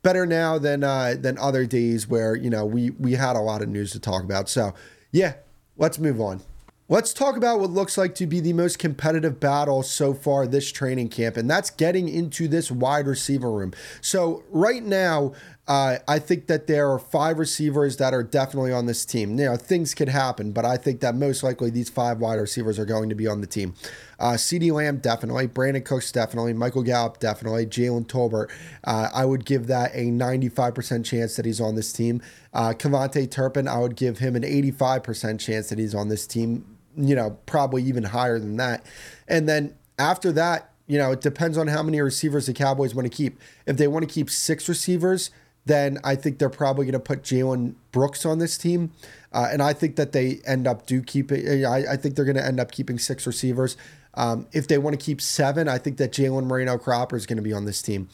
better 0.01 0.25
now 0.25 0.57
than 0.57 0.83
uh, 0.83 1.15
than 1.19 1.38
other 1.38 1.65
days 1.65 2.07
where 2.07 2.35
you 2.35 2.49
know 2.49 2.65
we 2.65 2.91
we 2.91 3.13
had 3.13 3.35
a 3.35 3.41
lot 3.41 3.61
of 3.61 3.69
news 3.69 3.91
to 3.91 3.99
talk 3.99 4.23
about. 4.23 4.49
So, 4.49 4.73
yeah, 5.11 5.33
let's 5.77 5.99
move 5.99 6.19
on. 6.21 6.41
Let's 6.89 7.13
talk 7.13 7.35
about 7.35 7.59
what 7.59 7.69
looks 7.69 7.97
like 7.97 8.15
to 8.15 8.25
be 8.25 8.39
the 8.39 8.53
most 8.53 8.79
competitive 8.79 9.41
battle 9.41 9.83
so 9.83 10.13
far 10.13 10.47
this 10.47 10.71
training 10.71 11.09
camp, 11.09 11.35
and 11.35 11.49
that's 11.49 11.69
getting 11.69 12.07
into 12.07 12.47
this 12.47 12.71
wide 12.71 13.07
receiver 13.07 13.51
room. 13.51 13.73
So, 13.99 14.44
right 14.49 14.83
now, 14.83 15.33
uh, 15.68 15.98
I 16.08 16.19
think 16.19 16.48
that 16.48 16.68
there 16.68 16.90
are 16.92 17.00
five 17.00 17.40
receivers 17.40 17.98
that 17.98 18.14
are 18.14 18.24
definitely 18.24 18.72
on 18.72 18.86
this 18.86 19.06
team. 19.06 19.38
You 19.38 19.46
know, 19.46 19.58
things 19.58 19.94
could 19.94 20.10
happen, 20.10 20.52
but 20.52 20.66
I 20.66 20.78
think 20.78 21.02
that 21.02 21.16
most 21.16 21.44
likely 21.44 21.69
these 21.69 21.90
five 21.90 22.19
wide 22.19 22.36
receivers 22.36 22.80
are 22.80 22.86
going 22.86 23.10
to 23.10 23.16
be 23.16 23.28
on 23.28 23.42
the 23.42 23.48
team. 23.48 23.75
Uh, 24.19 24.34
CeeDee 24.34 24.72
Lamb, 24.72 24.98
definitely. 24.98 25.48
Brandin 25.48 25.86
Cooks, 25.86 26.12
definitely. 26.12 26.54
Michael 26.54 26.84
Gallup, 26.84 27.19
definitely. 27.19 27.66
Jalen 27.66 28.08
Tolbert, 28.08 28.50
uh, 28.86 29.09
I 29.14 29.26
would 29.26 29.45
give 29.45 29.68
that 29.68 29.92
a 29.94 30.06
95% 30.06 31.06
chance 31.06 31.36
that 31.36 31.45
he's 31.45 31.62
on 31.62 31.76
this 31.76 31.92
team. 31.92 32.21
Uh, 32.54 32.74
KaVontae 32.74 33.30
Turpin, 33.30 33.68
I 33.68 33.80
would 33.80 33.95
give 33.95 34.19
him 34.19 34.36
an 34.36 34.44
85% 34.44 35.40
chance 35.40 35.69
that 35.69 35.78
he's 35.78 35.94
on 35.94 36.07
this 36.07 36.26
team 36.26 36.78
you 36.97 37.16
know, 37.16 37.38
probably 37.45 37.83
even 37.83 38.04
higher 38.04 38.40
than 38.40 38.57
that. 38.57 38.83
And 39.28 39.47
then 39.47 39.76
after 40.00 40.31
that, 40.33 40.71
you 40.88 40.97
know, 40.97 41.12
it 41.12 41.21
depends 41.21 41.57
on 41.57 41.68
how 41.68 41.83
many 41.83 42.02
receivers 42.02 42.47
the 42.47 42.54
Cowboys 42.54 42.95
want 42.95 43.09
to 43.09 43.16
keep. 43.16 43.40
If 43.66 43.78
they 43.78 43.88
want 43.88 44.07
to 44.07 44.14
keep 44.14 44.30
six 44.30 44.68
receivers, 44.68 45.30
then 45.68 46.00
I 46.04 46.16
think 46.16 46.40
they're 46.40 46.50
probably 46.50 46.86
going 46.86 46.94
to 46.94 47.00
put 47.00 47.24
Jalen 47.24 47.76
Brooks 47.92 48.26
on 48.26 48.40
this 48.40 48.57
team. 48.57 48.92
Uh, 49.31 49.50
and 49.52 49.62
I 49.62 49.74
think 49.74 49.95
that 49.97 50.14
they 50.14 50.40
end 50.45 50.68
up 50.68 50.88
do 50.88 51.02
keep 51.02 51.31
it. 51.31 51.66
I, 51.66 51.94
I 51.94 51.97
think 51.97 52.16
they're 52.16 52.26
going 52.26 52.38
to 52.38 52.45
end 52.45 52.59
up 52.59 52.71
keeping 52.71 52.97
six 52.97 53.28
receivers. 53.28 53.78
Um, 54.14 54.47
if 54.52 54.68
they 54.68 54.78
want 54.78 55.00
to 55.00 55.06
keep 55.06 55.21
seven, 55.21 55.68
I 55.68 55.78
think 55.78 55.97
that 55.97 56.12
Jalen 56.12 56.45
Moreno 56.45 56.78
Cropper 56.78 57.16
is 57.16 57.26
going 57.26 57.38
to 57.38 57.44
be 57.44 57.54
on 57.54 57.66
this 57.66 57.81
team. 57.81 58.09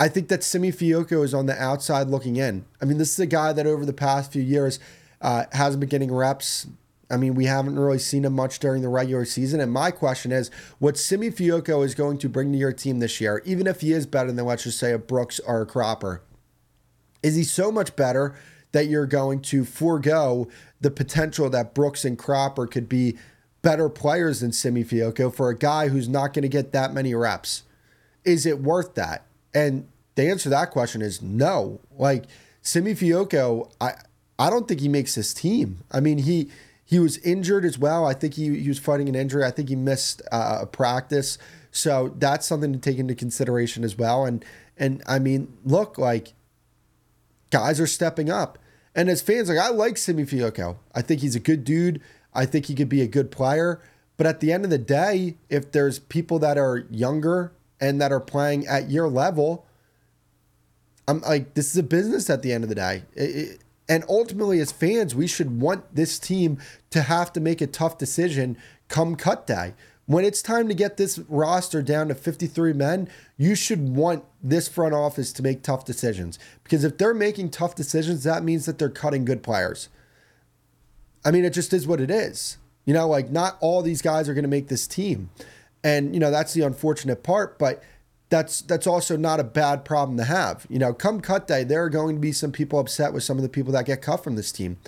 I 0.00 0.08
think 0.08 0.28
that 0.28 0.44
Simi 0.44 0.70
Fehoko 0.70 1.24
is 1.24 1.34
on 1.34 1.46
the 1.46 1.60
outside 1.60 2.08
looking 2.08 2.36
in. 2.36 2.66
I 2.80 2.84
mean, 2.84 2.98
this 2.98 3.12
is 3.12 3.18
a 3.18 3.26
guy 3.26 3.52
that 3.52 3.66
over 3.66 3.84
the 3.84 3.92
past 3.92 4.32
few 4.32 4.42
years 4.42 4.78
uh, 5.20 5.44
hasn't 5.52 5.80
been 5.80 5.88
getting 5.88 6.12
reps. 6.12 6.66
I 7.10 7.16
mean, 7.16 7.34
we 7.34 7.46
haven't 7.46 7.78
really 7.78 7.98
seen 7.98 8.24
him 8.24 8.34
much 8.34 8.58
during 8.58 8.82
the 8.82 8.88
regular 8.88 9.24
season. 9.24 9.60
And 9.60 9.72
my 9.72 9.90
question 9.90 10.30
is, 10.30 10.50
what 10.78 10.98
Simi 10.98 11.30
Fehoko 11.30 11.84
is 11.84 11.94
going 11.94 12.18
to 12.18 12.28
bring 12.28 12.52
to 12.52 12.58
your 12.58 12.72
team 12.72 12.98
this 12.98 13.20
year, 13.20 13.42
even 13.44 13.66
if 13.66 13.80
he 13.80 13.92
is 13.92 14.06
better 14.06 14.30
than, 14.30 14.44
let's 14.44 14.64
just 14.64 14.78
say, 14.78 14.92
a 14.92 14.98
Brooks 14.98 15.40
or 15.40 15.62
a 15.62 15.66
Cropper, 15.66 16.22
is 17.22 17.36
he 17.36 17.44
so 17.44 17.70
much 17.72 17.96
better 17.96 18.36
that 18.72 18.86
you're 18.86 19.06
going 19.06 19.40
to 19.40 19.64
forego 19.64 20.48
the 20.80 20.90
potential 20.90 21.48
that 21.50 21.74
Brooks 21.74 22.04
and 22.04 22.18
Cropper 22.18 22.66
could 22.66 22.88
be 22.88 23.16
better 23.62 23.88
players 23.88 24.40
than 24.40 24.52
Simi 24.52 24.84
Fehoko 24.84 25.34
for 25.34 25.48
a 25.48 25.56
guy 25.56 25.88
who's 25.88 26.08
not 26.08 26.32
going 26.32 26.42
to 26.42 26.48
get 26.48 26.72
that 26.72 26.92
many 26.92 27.14
reps? 27.14 27.64
Is 28.24 28.46
it 28.46 28.60
worth 28.60 28.94
that? 28.94 29.24
And 29.54 29.88
the 30.14 30.30
answer 30.30 30.44
to 30.44 30.48
that 30.50 30.70
question 30.70 31.02
is 31.02 31.22
no. 31.22 31.80
Like 31.96 32.24
Simi 32.62 32.94
Fehoko, 32.94 33.70
I 33.80 33.94
I 34.38 34.50
don't 34.50 34.68
think 34.68 34.80
he 34.80 34.88
makes 34.88 35.14
this 35.14 35.34
team. 35.34 35.82
I 35.90 36.00
mean, 36.00 36.18
he 36.18 36.50
he 36.84 36.98
was 36.98 37.18
injured 37.18 37.64
as 37.64 37.78
well. 37.78 38.06
I 38.06 38.14
think 38.14 38.34
he, 38.34 38.60
he 38.60 38.68
was 38.68 38.78
fighting 38.78 39.08
an 39.08 39.14
injury. 39.14 39.44
I 39.44 39.50
think 39.50 39.68
he 39.68 39.76
missed 39.76 40.22
uh, 40.32 40.60
a 40.62 40.66
practice. 40.66 41.36
So 41.70 42.14
that's 42.16 42.46
something 42.46 42.72
to 42.72 42.78
take 42.78 42.98
into 42.98 43.14
consideration 43.14 43.84
as 43.84 43.98
well. 43.98 44.24
And 44.24 44.44
and 44.76 45.02
I 45.06 45.18
mean, 45.18 45.56
look, 45.64 45.98
like 45.98 46.34
guys 47.50 47.80
are 47.80 47.86
stepping 47.86 48.30
up. 48.30 48.58
And 48.94 49.08
as 49.08 49.22
fans, 49.22 49.48
like 49.48 49.58
I 49.58 49.68
like 49.68 49.96
Simi 49.96 50.24
Fehoko. 50.24 50.76
I 50.94 51.02
think 51.02 51.20
he's 51.20 51.36
a 51.36 51.40
good 51.40 51.64
dude. 51.64 52.00
I 52.34 52.46
think 52.46 52.66
he 52.66 52.74
could 52.74 52.88
be 52.88 53.02
a 53.02 53.06
good 53.06 53.30
player. 53.30 53.80
But 54.16 54.26
at 54.26 54.40
the 54.40 54.52
end 54.52 54.64
of 54.64 54.70
the 54.70 54.78
day, 54.78 55.36
if 55.48 55.70
there's 55.72 56.00
people 56.00 56.38
that 56.40 56.58
are 56.58 56.84
younger 56.90 57.52
and 57.80 58.00
that 58.00 58.12
are 58.12 58.20
playing 58.20 58.66
at 58.66 58.90
your 58.90 59.08
level, 59.08 59.64
I'm 61.06 61.20
like, 61.20 61.54
this 61.54 61.70
is 61.70 61.76
a 61.76 61.82
business 61.82 62.28
at 62.28 62.42
the 62.42 62.52
end 62.52 62.64
of 62.64 62.68
the 62.68 62.74
day. 62.74 63.04
It, 63.14 63.22
it, 63.22 63.60
and 63.88 64.04
ultimately, 64.08 64.60
as 64.60 64.70
fans, 64.70 65.14
we 65.14 65.26
should 65.26 65.60
want 65.60 65.94
this 65.94 66.18
team 66.18 66.58
to 66.90 67.02
have 67.02 67.32
to 67.32 67.40
make 67.40 67.60
a 67.60 67.66
tough 67.66 67.96
decision 67.96 68.58
come 68.88 69.16
cut 69.16 69.46
day. 69.46 69.74
When 70.08 70.24
it's 70.24 70.40
time 70.40 70.68
to 70.68 70.74
get 70.74 70.96
this 70.96 71.18
roster 71.28 71.82
down 71.82 72.08
to 72.08 72.14
53 72.14 72.72
men, 72.72 73.10
you 73.36 73.54
should 73.54 73.90
want 73.90 74.24
this 74.42 74.66
front 74.66 74.94
office 74.94 75.34
to 75.34 75.42
make 75.42 75.62
tough 75.62 75.84
decisions. 75.84 76.38
Because 76.64 76.82
if 76.82 76.96
they're 76.96 77.12
making 77.12 77.50
tough 77.50 77.74
decisions, 77.74 78.24
that 78.24 78.42
means 78.42 78.64
that 78.64 78.78
they're 78.78 78.88
cutting 78.88 79.26
good 79.26 79.42
players. 79.42 79.90
I 81.26 81.30
mean, 81.30 81.44
it 81.44 81.52
just 81.52 81.74
is 81.74 81.86
what 81.86 82.00
it 82.00 82.10
is. 82.10 82.56
You 82.86 82.94
know, 82.94 83.06
like 83.06 83.28
not 83.28 83.58
all 83.60 83.82
these 83.82 84.00
guys 84.00 84.30
are 84.30 84.34
going 84.34 84.44
to 84.44 84.48
make 84.48 84.68
this 84.68 84.86
team. 84.86 85.28
And, 85.84 86.14
you 86.14 86.20
know, 86.20 86.30
that's 86.30 86.54
the 86.54 86.62
unfortunate 86.62 87.22
part, 87.22 87.58
but 87.58 87.82
that's 88.30 88.62
that's 88.62 88.86
also 88.86 89.14
not 89.14 89.40
a 89.40 89.44
bad 89.44 89.84
problem 89.84 90.16
to 90.16 90.24
have. 90.24 90.66
You 90.70 90.78
know, 90.78 90.94
come 90.94 91.20
cut 91.20 91.46
day, 91.46 91.64
there 91.64 91.84
are 91.84 91.90
going 91.90 92.16
to 92.16 92.20
be 92.20 92.32
some 92.32 92.50
people 92.50 92.78
upset 92.78 93.12
with 93.12 93.24
some 93.24 93.36
of 93.36 93.42
the 93.42 93.50
people 93.50 93.74
that 93.74 93.84
get 93.84 94.00
cut 94.00 94.24
from 94.24 94.36
this 94.36 94.52
team. 94.52 94.78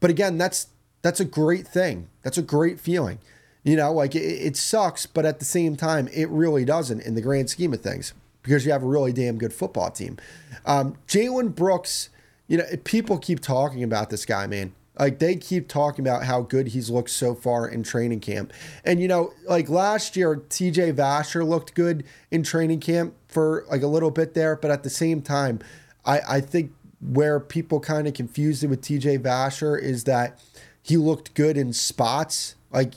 But 0.00 0.10
again, 0.10 0.36
that's 0.36 0.66
that's 1.02 1.20
a 1.20 1.24
great 1.24 1.64
thing. 1.64 2.08
That's 2.22 2.38
a 2.38 2.42
great 2.42 2.80
feeling. 2.80 3.20
You 3.64 3.76
know, 3.76 3.92
like 3.92 4.14
it, 4.14 4.20
it 4.20 4.56
sucks, 4.56 5.06
but 5.06 5.24
at 5.24 5.38
the 5.40 5.44
same 5.44 5.74
time, 5.74 6.08
it 6.12 6.28
really 6.28 6.64
doesn't 6.64 7.00
in 7.00 7.14
the 7.14 7.22
grand 7.22 7.50
scheme 7.50 7.72
of 7.72 7.80
things 7.80 8.12
because 8.42 8.64
you 8.64 8.72
have 8.72 8.82
a 8.82 8.86
really 8.86 9.12
damn 9.12 9.38
good 9.38 9.52
football 9.52 9.90
team. 9.90 10.18
Um, 10.66 10.96
Jalen 11.08 11.54
Brooks, 11.54 12.10
you 12.46 12.58
know, 12.58 12.64
people 12.84 13.18
keep 13.18 13.40
talking 13.40 13.82
about 13.82 14.10
this 14.10 14.24
guy, 14.24 14.46
man. 14.46 14.74
Like 14.98 15.18
they 15.18 15.34
keep 15.34 15.66
talking 15.66 16.06
about 16.06 16.24
how 16.24 16.42
good 16.42 16.68
he's 16.68 16.88
looked 16.88 17.10
so 17.10 17.34
far 17.34 17.66
in 17.66 17.82
training 17.82 18.20
camp. 18.20 18.52
And 18.84 19.00
you 19.00 19.08
know, 19.08 19.32
like 19.48 19.68
last 19.68 20.16
year, 20.16 20.36
TJ 20.36 20.94
Vasher 20.94 21.46
looked 21.46 21.74
good 21.74 22.04
in 22.30 22.44
training 22.44 22.80
camp 22.80 23.14
for 23.26 23.64
like 23.68 23.82
a 23.82 23.88
little 23.88 24.12
bit 24.12 24.34
there, 24.34 24.54
but 24.54 24.70
at 24.70 24.84
the 24.84 24.90
same 24.90 25.20
time, 25.20 25.58
I, 26.04 26.20
I 26.28 26.40
think 26.40 26.72
where 27.00 27.40
people 27.40 27.80
kind 27.80 28.06
of 28.06 28.14
confused 28.14 28.62
it 28.62 28.68
with 28.68 28.82
TJ 28.82 29.18
Vasher 29.18 29.80
is 29.80 30.04
that 30.04 30.38
he 30.80 30.96
looked 30.96 31.34
good 31.34 31.56
in 31.56 31.72
spots. 31.72 32.54
Like 32.70 32.94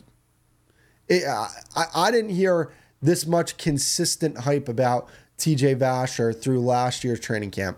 it, 1.07 1.25
I, 1.25 1.85
I 1.93 2.11
didn't 2.11 2.31
hear 2.31 2.71
this 3.01 3.25
much 3.25 3.57
consistent 3.57 4.39
hype 4.39 4.67
about 4.67 5.07
TJ 5.37 5.77
Vasher 5.77 6.39
through 6.39 6.61
last 6.61 7.03
year's 7.03 7.19
training 7.19 7.51
camp. 7.51 7.77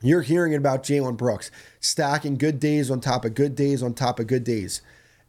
You're 0.00 0.22
hearing 0.22 0.52
it 0.52 0.56
about 0.56 0.84
Jalen 0.84 1.16
Brooks 1.16 1.50
stacking 1.80 2.36
good 2.36 2.60
days 2.60 2.90
on 2.90 3.00
top 3.00 3.24
of 3.24 3.34
good 3.34 3.56
days 3.56 3.82
on 3.82 3.94
top 3.94 4.20
of 4.20 4.28
good 4.28 4.44
days. 4.44 4.80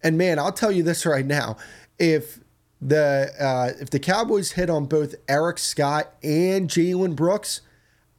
And 0.04 0.18
man, 0.18 0.38
I'll 0.38 0.52
tell 0.52 0.72
you 0.72 0.84
this 0.84 1.06
right 1.06 1.26
now: 1.26 1.58
if 1.98 2.40
the 2.82 3.32
uh, 3.40 3.82
if 3.82 3.90
the 3.90 4.00
Cowboys 4.00 4.52
hit 4.52 4.70
on 4.70 4.86
both 4.86 5.16
Eric 5.28 5.58
Scott 5.58 6.14
and 6.24 6.70
Jalen 6.70 7.16
Brooks, 7.16 7.62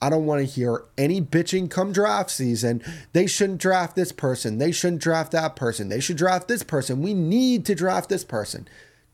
I 0.03 0.11
don't 0.11 0.27
want 0.27 0.41
to 0.41 0.53
hear 0.53 0.85
any 0.99 1.21
bitching 1.21 1.71
come 1.71 1.93
draft 1.93 2.31
season. 2.31 2.83
They 3.13 3.27
shouldn't 3.27 3.61
draft 3.61 3.95
this 3.95 4.13
person. 4.13 4.59
They 4.59 4.73
shouldn't 4.73 5.03
draft 5.03 5.33
that 5.33 5.57
person. 5.57 5.89
They 5.89 6.01
should 6.01 6.17
draft 6.17 6.49
this 6.49 6.63
person. 6.63 7.01
We 7.01 7.15
need 7.15 7.65
to 7.67 7.75
draft 7.75 8.09
this 8.09 8.25
person. 8.25 8.67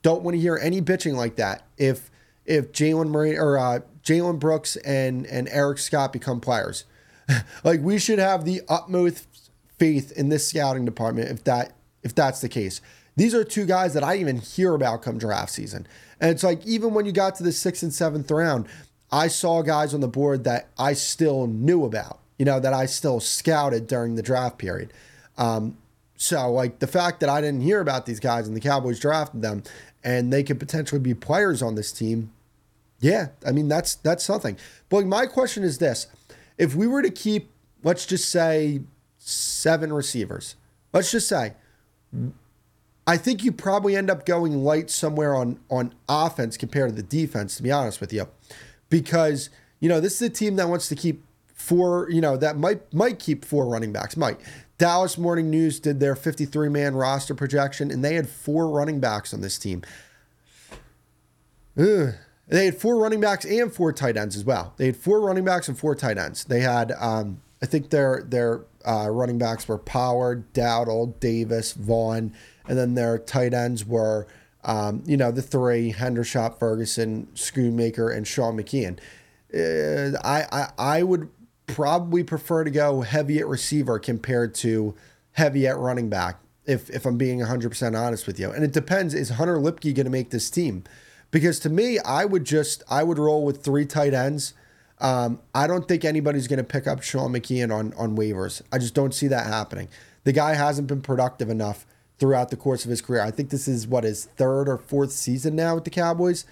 Don't 0.06 0.22
want 0.22 0.36
to 0.36 0.40
hear 0.40 0.56
any 0.56 0.80
bitching 0.80 1.14
like 1.16 1.34
that. 1.34 1.64
If 1.76 2.12
if 2.44 2.70
Jalen 2.70 3.08
Murray 3.08 3.36
or 3.36 3.58
uh, 3.58 3.80
Jalen 4.04 4.38
Brooks 4.38 4.76
and 4.76 5.26
and 5.26 5.48
Eric 5.48 5.78
Scott 5.78 6.12
become 6.12 6.40
players, 6.40 6.84
like 7.64 7.80
we 7.80 7.98
should 7.98 8.20
have 8.20 8.44
the 8.44 8.62
utmost 8.68 9.50
faith 9.80 10.12
in 10.12 10.28
this 10.28 10.46
scouting 10.46 10.84
department 10.84 11.28
if 11.30 11.42
that 11.42 11.72
if 12.04 12.14
that's 12.14 12.40
the 12.40 12.48
case. 12.48 12.80
These 13.16 13.34
are 13.34 13.42
two 13.42 13.66
guys 13.66 13.94
that 13.94 14.04
I 14.04 14.14
even 14.18 14.36
hear 14.36 14.74
about 14.74 15.02
come 15.02 15.18
draft 15.18 15.50
season. 15.50 15.88
And 16.20 16.30
it's 16.30 16.44
like 16.44 16.64
even 16.64 16.94
when 16.94 17.04
you 17.04 17.10
got 17.10 17.34
to 17.38 17.42
the 17.42 17.50
sixth 17.50 17.82
and 17.82 17.92
seventh 17.92 18.30
round, 18.30 18.68
I 19.10 19.26
saw 19.26 19.60
guys 19.62 19.92
on 19.92 20.02
the 20.02 20.06
board 20.06 20.44
that 20.44 20.68
I 20.78 20.92
still 20.92 21.48
knew 21.48 21.84
about, 21.84 22.20
you 22.38 22.44
know, 22.44 22.60
that 22.60 22.72
I 22.72 22.86
still 22.86 23.18
scouted 23.18 23.88
during 23.88 24.14
the 24.14 24.22
draft 24.22 24.56
period. 24.56 24.92
Um, 25.36 25.76
so 26.16 26.50
like 26.50 26.78
the 26.78 26.86
fact 26.86 27.20
that 27.20 27.28
I 27.28 27.40
didn't 27.40 27.60
hear 27.60 27.80
about 27.80 28.06
these 28.06 28.20
guys 28.20 28.46
and 28.48 28.56
the 28.56 28.60
Cowboys 28.60 28.98
drafted 28.98 29.42
them 29.42 29.62
and 30.02 30.32
they 30.32 30.42
could 30.42 30.58
potentially 30.58 31.00
be 31.00 31.14
players 31.14 31.62
on 31.62 31.74
this 31.74 31.92
team, 31.92 32.32
yeah, 33.00 33.28
I 33.46 33.52
mean 33.52 33.68
that's 33.68 33.96
that's 33.96 34.24
something. 34.24 34.56
But 34.88 35.06
my 35.06 35.26
question 35.26 35.62
is 35.62 35.78
this: 35.78 36.06
if 36.56 36.74
we 36.74 36.86
were 36.86 37.02
to 37.02 37.10
keep, 37.10 37.50
let's 37.82 38.06
just 38.06 38.30
say, 38.30 38.80
seven 39.18 39.92
receivers, 39.92 40.56
let's 40.92 41.10
just 41.10 41.28
say, 41.28 41.54
I 43.06 43.16
think 43.16 43.44
you 43.44 43.52
probably 43.52 43.94
end 43.96 44.10
up 44.10 44.24
going 44.24 44.64
light 44.64 44.88
somewhere 44.90 45.34
on 45.34 45.58
on 45.68 45.94
offense 46.08 46.56
compared 46.56 46.90
to 46.90 46.96
the 46.96 47.02
defense. 47.02 47.56
To 47.56 47.62
be 47.62 47.70
honest 47.70 48.00
with 48.00 48.12
you, 48.12 48.28
because 48.88 49.50
you 49.80 49.88
know 49.88 50.00
this 50.00 50.14
is 50.14 50.22
a 50.22 50.30
team 50.30 50.56
that 50.56 50.68
wants 50.68 50.88
to 50.88 50.94
keep 50.94 51.22
four. 51.54 52.08
You 52.10 52.22
know 52.22 52.36
that 52.38 52.56
might 52.56 52.92
might 52.94 53.18
keep 53.18 53.44
four 53.44 53.66
running 53.66 53.92
backs. 53.92 54.16
Might 54.16 54.40
Dallas 54.78 55.16
Morning 55.16 55.50
News 55.50 55.80
did 55.80 56.00
their 56.00 56.14
53 56.14 56.68
man 56.68 56.94
roster 56.94 57.34
projection, 57.34 57.90
and 57.90 58.04
they 58.04 58.14
had 58.14 58.28
four 58.28 58.68
running 58.68 59.00
backs 59.00 59.32
on 59.32 59.40
this 59.40 59.58
team. 59.58 59.82
Ugh. 61.78 62.14
They 62.48 62.66
had 62.66 62.76
four 62.76 62.96
running 62.96 63.20
backs 63.20 63.44
and 63.44 63.72
four 63.72 63.92
tight 63.92 64.16
ends 64.16 64.36
as 64.36 64.44
well. 64.44 64.74
They 64.76 64.86
had 64.86 64.96
four 64.96 65.20
running 65.20 65.44
backs 65.44 65.68
and 65.68 65.76
four 65.76 65.94
tight 65.94 66.16
ends. 66.16 66.44
They 66.44 66.60
had, 66.60 66.92
um, 66.92 67.40
I 67.60 67.66
think 67.66 67.90
their 67.90 68.22
their 68.24 68.64
uh, 68.86 69.08
running 69.10 69.38
backs 69.38 69.66
were 69.66 69.78
Pollard, 69.78 70.52
Dowdle, 70.52 71.18
Davis, 71.18 71.72
Vaughn, 71.72 72.32
and 72.68 72.78
then 72.78 72.94
their 72.94 73.18
tight 73.18 73.52
ends 73.52 73.84
were, 73.84 74.28
um, 74.62 75.02
you 75.06 75.16
know, 75.16 75.32
the 75.32 75.42
three: 75.42 75.92
Hendershot, 75.92 76.58
Ferguson, 76.58 77.26
Schoonmaker, 77.34 78.14
and 78.14 78.28
Sean 78.28 78.56
McKeon. 78.56 78.98
Uh, 79.52 80.16
I, 80.22 80.46
I 80.52 80.68
I 80.78 81.02
would 81.02 81.28
probably 81.66 82.22
prefer 82.22 82.64
to 82.64 82.70
go 82.70 83.02
heavy 83.02 83.38
at 83.38 83.46
receiver 83.46 83.98
compared 83.98 84.54
to 84.56 84.94
heavy 85.32 85.66
at 85.66 85.76
running 85.76 86.08
back. 86.08 86.40
If 86.64 86.90
if 86.90 87.06
I'm 87.06 87.16
being 87.16 87.40
100% 87.40 87.98
honest 87.98 88.26
with 88.26 88.40
you, 88.40 88.50
and 88.50 88.64
it 88.64 88.72
depends. 88.72 89.14
Is 89.14 89.30
Hunter 89.30 89.56
Luepke 89.56 89.94
going 89.94 90.04
to 90.04 90.10
make 90.10 90.30
this 90.30 90.50
team? 90.50 90.82
Because 91.30 91.58
to 91.60 91.70
me, 91.70 91.98
I 92.00 92.24
would 92.24 92.44
just 92.44 92.82
I 92.90 93.02
would 93.02 93.18
roll 93.18 93.44
with 93.44 93.62
three 93.62 93.86
tight 93.86 94.14
ends. 94.14 94.54
Um, 94.98 95.40
I 95.54 95.66
don't 95.66 95.86
think 95.86 96.04
anybody's 96.04 96.48
going 96.48 96.58
to 96.58 96.64
pick 96.64 96.86
up 96.86 97.02
Sean 97.02 97.32
McKeon 97.32 97.72
on 97.74 97.92
on 97.94 98.16
waivers. 98.16 98.62
I 98.72 98.78
just 98.78 98.94
don't 98.94 99.14
see 99.14 99.28
that 99.28 99.46
happening. 99.46 99.88
The 100.24 100.32
guy 100.32 100.54
hasn't 100.54 100.88
been 100.88 101.02
productive 101.02 101.50
enough 101.50 101.86
throughout 102.18 102.50
the 102.50 102.56
course 102.56 102.84
of 102.84 102.90
his 102.90 103.00
career. 103.00 103.20
I 103.20 103.30
think 103.30 103.50
this 103.50 103.68
is 103.68 103.86
what 103.86 104.04
his 104.04 104.24
third 104.24 104.68
or 104.68 104.78
fourth 104.78 105.12
season 105.12 105.54
now 105.54 105.74
with 105.74 105.84
the 105.84 105.90
Cowboys, 105.90 106.46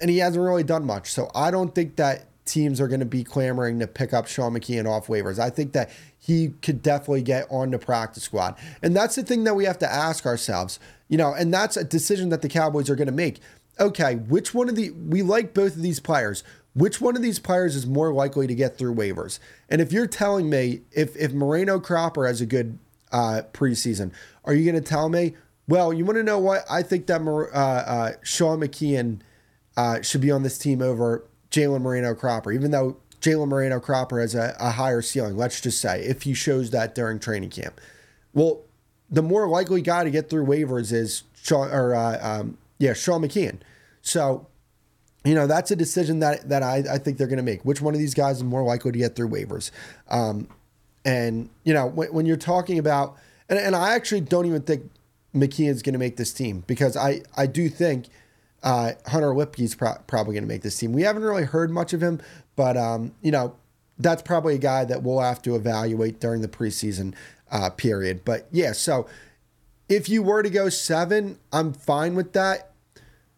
and 0.00 0.10
he 0.10 0.18
hasn't 0.18 0.44
really 0.44 0.64
done 0.64 0.84
much. 0.84 1.10
So 1.10 1.30
I 1.34 1.50
don't 1.50 1.74
think 1.74 1.96
that 1.96 2.26
teams 2.44 2.80
are 2.80 2.88
going 2.88 3.00
to 3.00 3.06
be 3.06 3.24
clamoring 3.24 3.78
to 3.78 3.86
pick 3.86 4.12
up 4.12 4.26
Sean 4.26 4.52
McKeon 4.52 4.88
off 4.88 5.06
waivers. 5.06 5.38
I 5.38 5.50
think 5.50 5.72
that 5.72 5.90
he 6.18 6.48
could 6.62 6.82
definitely 6.82 7.22
get 7.22 7.46
on 7.50 7.70
the 7.70 7.78
practice 7.78 8.24
squad. 8.24 8.56
And 8.82 8.94
that's 8.94 9.16
the 9.16 9.22
thing 9.22 9.44
that 9.44 9.54
we 9.54 9.64
have 9.64 9.78
to 9.78 9.90
ask 9.90 10.26
ourselves, 10.26 10.78
you 11.08 11.16
know, 11.16 11.32
and 11.32 11.52
that's 11.52 11.76
a 11.76 11.84
decision 11.84 12.28
that 12.30 12.42
the 12.42 12.48
Cowboys 12.48 12.90
are 12.90 12.96
going 12.96 13.06
to 13.06 13.12
make 13.12 13.40
okay, 13.78 14.16
which 14.16 14.54
one 14.54 14.68
of 14.68 14.76
the 14.76 14.90
we 14.90 15.22
like 15.22 15.54
both 15.54 15.76
of 15.76 15.82
these 15.82 16.00
players. 16.00 16.42
Which 16.74 17.00
one 17.00 17.14
of 17.14 17.22
these 17.22 17.38
players 17.38 17.76
is 17.76 17.86
more 17.86 18.12
likely 18.12 18.48
to 18.48 18.54
get 18.54 18.76
through 18.76 18.96
waivers? 18.96 19.38
And 19.68 19.80
if 19.80 19.92
you're 19.92 20.08
telling 20.08 20.50
me 20.50 20.82
if 20.90 21.16
if 21.16 21.32
Moreno 21.32 21.78
Cropper 21.78 22.26
has 22.26 22.40
a 22.40 22.46
good 22.46 22.78
uh, 23.12 23.42
preseason, 23.52 24.12
are 24.44 24.54
you 24.54 24.70
going 24.70 24.82
to 24.82 24.88
tell 24.88 25.08
me? 25.08 25.34
Well, 25.68 25.92
you 25.92 26.04
want 26.04 26.16
to 26.16 26.24
know 26.24 26.38
what 26.38 26.64
I 26.68 26.82
think 26.82 27.06
that 27.06 27.22
uh, 27.22 27.56
uh, 27.56 28.12
Sean 28.22 28.60
McKeon 28.60 29.20
uh, 29.76 30.02
should 30.02 30.20
be 30.20 30.30
on 30.30 30.42
this 30.42 30.58
team 30.58 30.82
over 30.82 31.24
Jalen 31.54 31.82
Moreno 31.82 32.14
Cropper, 32.14 32.50
even 32.50 32.72
though 32.72 32.96
Jalen 33.20 33.48
Moreno 33.48 33.78
Cropper 33.78 34.20
has 34.20 34.34
a, 34.34 34.56
a 34.58 34.72
higher 34.72 35.00
ceiling. 35.00 35.36
Let's 35.36 35.60
just 35.60 35.80
say 35.80 36.02
if 36.02 36.22
he 36.22 36.34
shows 36.34 36.70
that 36.70 36.94
during 36.94 37.20
training 37.20 37.50
camp. 37.50 37.80
Well, 38.32 38.62
the 39.08 39.22
more 39.22 39.46
likely 39.48 39.80
guy 39.80 40.02
to 40.02 40.10
get 40.10 40.28
through 40.28 40.46
waivers 40.46 40.92
is 40.92 41.22
Sean 41.40 41.70
or 41.70 41.94
uh, 41.94 42.18
um, 42.20 42.58
yeah, 42.78 42.92
Sean 42.92 43.22
McKeon. 43.22 43.58
So, 44.02 44.48
you 45.24 45.34
know, 45.34 45.46
that's 45.46 45.70
a 45.70 45.76
decision 45.76 46.18
that 46.18 46.48
that 46.48 46.64
I, 46.64 46.82
I 46.90 46.98
think 46.98 47.18
they're 47.18 47.28
going 47.28 47.36
to 47.36 47.44
make. 47.44 47.64
Which 47.64 47.80
one 47.80 47.94
of 47.94 48.00
these 48.00 48.14
guys 48.14 48.38
is 48.38 48.44
more 48.44 48.64
likely 48.64 48.90
to 48.90 48.98
get 48.98 49.14
through 49.14 49.28
waivers? 49.28 49.70
Um, 50.08 50.48
and 51.04 51.50
you 51.62 51.72
know, 51.72 51.86
when, 51.86 52.12
when 52.12 52.26
you're 52.26 52.36
talking 52.36 52.78
about, 52.80 53.16
and, 53.48 53.58
and 53.60 53.76
I 53.76 53.94
actually 53.94 54.22
don't 54.22 54.46
even 54.46 54.62
think 54.62 54.90
McKeon's 55.32 55.82
going 55.82 55.92
to 55.92 55.98
make 55.98 56.16
this 56.16 56.32
team 56.32 56.64
because 56.66 56.96
I 56.96 57.22
I 57.36 57.46
do 57.46 57.68
think 57.68 58.06
uh, 58.64 58.92
Hunter 59.06 59.28
Luepke's 59.28 59.74
pro- 59.74 59.98
probably 60.06 60.34
going 60.34 60.42
to 60.42 60.48
make 60.48 60.62
this 60.62 60.76
team. 60.76 60.92
We 60.92 61.02
haven't 61.02 61.22
really 61.22 61.44
heard 61.44 61.70
much 61.70 61.92
of 61.92 62.02
him, 62.02 62.20
but 62.56 62.76
um, 62.76 63.14
you 63.22 63.30
know, 63.30 63.54
that's 63.98 64.22
probably 64.22 64.56
a 64.56 64.58
guy 64.58 64.84
that 64.86 65.02
we'll 65.02 65.20
have 65.20 65.42
to 65.42 65.54
evaluate 65.54 66.18
during 66.18 66.40
the 66.40 66.48
preseason 66.48 67.14
uh, 67.52 67.70
period. 67.70 68.24
But 68.24 68.48
yeah, 68.50 68.72
so 68.72 69.06
if 69.88 70.08
you 70.08 70.22
were 70.22 70.42
to 70.42 70.50
go 70.50 70.70
seven, 70.70 71.38
I'm 71.52 71.74
fine 71.74 72.14
with 72.14 72.32
that 72.32 72.72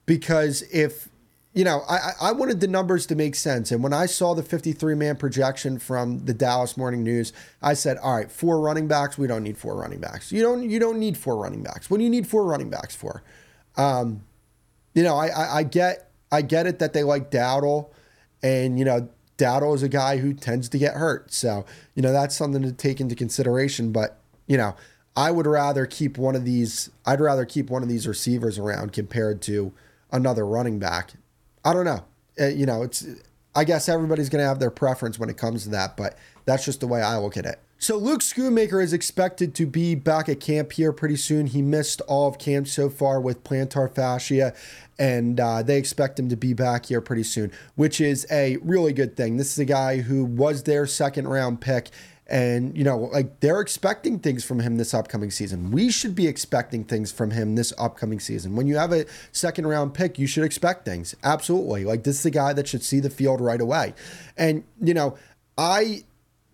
because 0.07 0.63
if 0.73 1.09
you 1.53 1.65
know, 1.65 1.83
I, 1.89 2.11
I 2.21 2.33
wanted 2.33 2.61
the 2.61 2.69
numbers 2.69 3.07
to 3.07 3.15
make 3.15 3.35
sense. 3.35 3.73
And 3.73 3.83
when 3.83 3.95
I 3.95 4.05
saw 4.05 4.35
the 4.35 4.43
53 4.43 4.95
man 4.95 5.17
projection 5.17 5.79
from 5.79 6.27
the 6.27 6.35
Dallas 6.35 6.77
Morning 6.77 7.03
News, 7.03 7.33
I 7.63 7.73
said, 7.73 7.97
all 7.97 8.15
right, 8.15 8.31
four 8.31 8.61
running 8.61 8.89
backs. 8.89 9.17
We 9.17 9.27
don't 9.27 9.43
need 9.43 9.57
four 9.57 9.75
running 9.75 9.99
backs. 9.99 10.31
You 10.31 10.43
don't 10.43 10.69
you 10.69 10.79
don't 10.79 10.99
need 10.99 11.17
four 11.17 11.37
running 11.37 11.63
backs. 11.63 11.91
What 11.91 11.97
do 11.97 12.05
you 12.05 12.11
need 12.11 12.27
four 12.27 12.45
running 12.45 12.71
backs 12.71 12.95
for? 12.95 13.23
Um, 13.77 14.23
you 14.97 15.03
know, 15.03 15.15
I, 15.15 15.27
I, 15.27 15.57
I 15.59 15.63
get 15.63 16.11
I 16.33 16.43
get 16.43 16.67
it 16.67 16.81
that 16.81 16.93
they 16.95 17.05
like 17.05 17.31
Dowdle, 17.31 17.91
and 18.43 18.79
you 18.79 18.85
know 18.85 19.09
Dowdle 19.39 19.75
is 19.75 19.83
a 19.83 19.89
guy 19.89 20.17
who 20.17 20.33
tends 20.33 20.69
to 20.71 20.79
get 20.79 20.95
hurt, 20.95 21.33
so 21.33 21.65
you 21.95 22.03
know 22.03 22.13
that's 22.13 22.35
something 22.35 22.63
to 22.63 22.73
take 22.73 23.01
into 23.01 23.15
consideration. 23.15 23.93
But 23.93 24.19
you 24.47 24.57
know, 24.57 24.75
I 25.15 25.31
would 25.31 25.47
rather 25.47 25.85
keep 25.87 26.17
one 26.17 26.35
of 26.35 26.45
these. 26.45 26.91
I'd 27.05 27.21
rather 27.21 27.45
keep 27.45 27.69
one 27.69 27.83
of 27.83 27.91
these 27.91 28.09
receivers 28.09 28.59
around 28.59 28.95
compared 28.95 29.43
to 29.43 29.73
another 30.11 30.47
running 30.47 30.79
back. 30.79 31.13
I 31.63 31.75
don't 31.75 31.85
know. 31.85 32.05
Uh, 32.41 32.47
you 32.47 32.67
know, 32.67 32.83
it's. 32.83 33.07
I 33.55 33.65
guess 33.65 33.89
everybody's 33.89 34.29
going 34.29 34.43
to 34.43 34.49
have 34.49 34.61
their 34.61 34.71
preference 34.71 35.19
when 35.19 35.31
it 35.31 35.39
comes 35.39 35.63
to 35.63 35.71
that, 35.71 35.97
but 35.97 36.19
that's 36.45 36.67
just 36.67 36.81
the 36.81 36.87
way 36.87 37.01
I 37.01 37.17
look 37.17 37.39
at 37.39 37.47
it. 37.47 37.59
So 37.79 37.99
Luke 37.99 38.21
Schoonmaker 38.21 38.83
is 38.83 38.95
expected 38.95 39.55
to 39.57 39.67
be 39.67 39.95
back 39.95 40.31
at 40.31 40.41
camp 40.41 40.73
here 40.73 40.93
pretty 40.93 41.17
soon. 41.17 41.47
He 41.47 41.61
missed 41.61 42.01
all 42.03 42.27
of 42.27 42.39
camp 42.39 42.69
so 42.69 42.89
far 42.89 43.21
with 43.21 43.45
plantar 43.45 43.93
fascia, 43.95 44.55
and 44.99 45.39
uh, 45.39 45.63
they 45.63 45.77
expect 45.77 46.19
him 46.19 46.31
to 46.31 46.37
be 46.37 46.55
back 46.55 46.87
here 46.87 47.03
pretty 47.03 47.23
soon, 47.23 47.53
which 47.75 48.01
is 48.01 48.27
a 48.31 48.57
really 48.63 48.95
good 48.95 49.15
thing. 49.15 49.37
This 49.37 49.53
is 49.53 49.59
a 49.59 49.67
guy 49.67 49.99
who 49.99 50.25
was 50.25 50.63
their 50.63 50.87
second 50.87 51.29
round 51.29 51.61
pick. 51.61 51.91
And, 52.29 52.77
you 52.77 52.83
know, 52.83 52.99
like 52.99 53.39
they're 53.39 53.61
expecting 53.61 54.19
things 54.19 54.43
from 54.43 54.59
him 54.59 54.79
this 54.79 54.93
upcoming 54.93 55.31
season. 55.31 55.71
We 55.71 55.93
should 55.93 56.17
be 56.17 56.27
expecting 56.27 56.83
things 56.83 57.13
from 57.13 57.31
him 57.31 57.55
this 57.55 57.73
upcoming 57.79 58.19
season. 58.19 58.57
When 58.57 58.67
you 58.67 58.79
have 58.79 58.93
a 58.93 59.07
second 59.31 59.69
round 59.69 59.95
pick, 59.95 60.19
you 60.19 60.27
should 60.27 60.43
expect 60.43 60.85
things. 60.85 61.15
Absolutely. 61.23 61.85
Like 61.85 62.03
this 62.03 62.19
is 62.19 62.27
a 62.27 62.33
guy 62.33 62.53
that 62.55 62.67
should 62.67 62.83
see 62.83 62.99
the 62.99 63.11
field 63.11 63.41
right 63.41 63.61
away. 63.61 63.95
And, 64.37 64.65
you 64.83 64.93
know, 64.93 65.17
I 65.57 66.03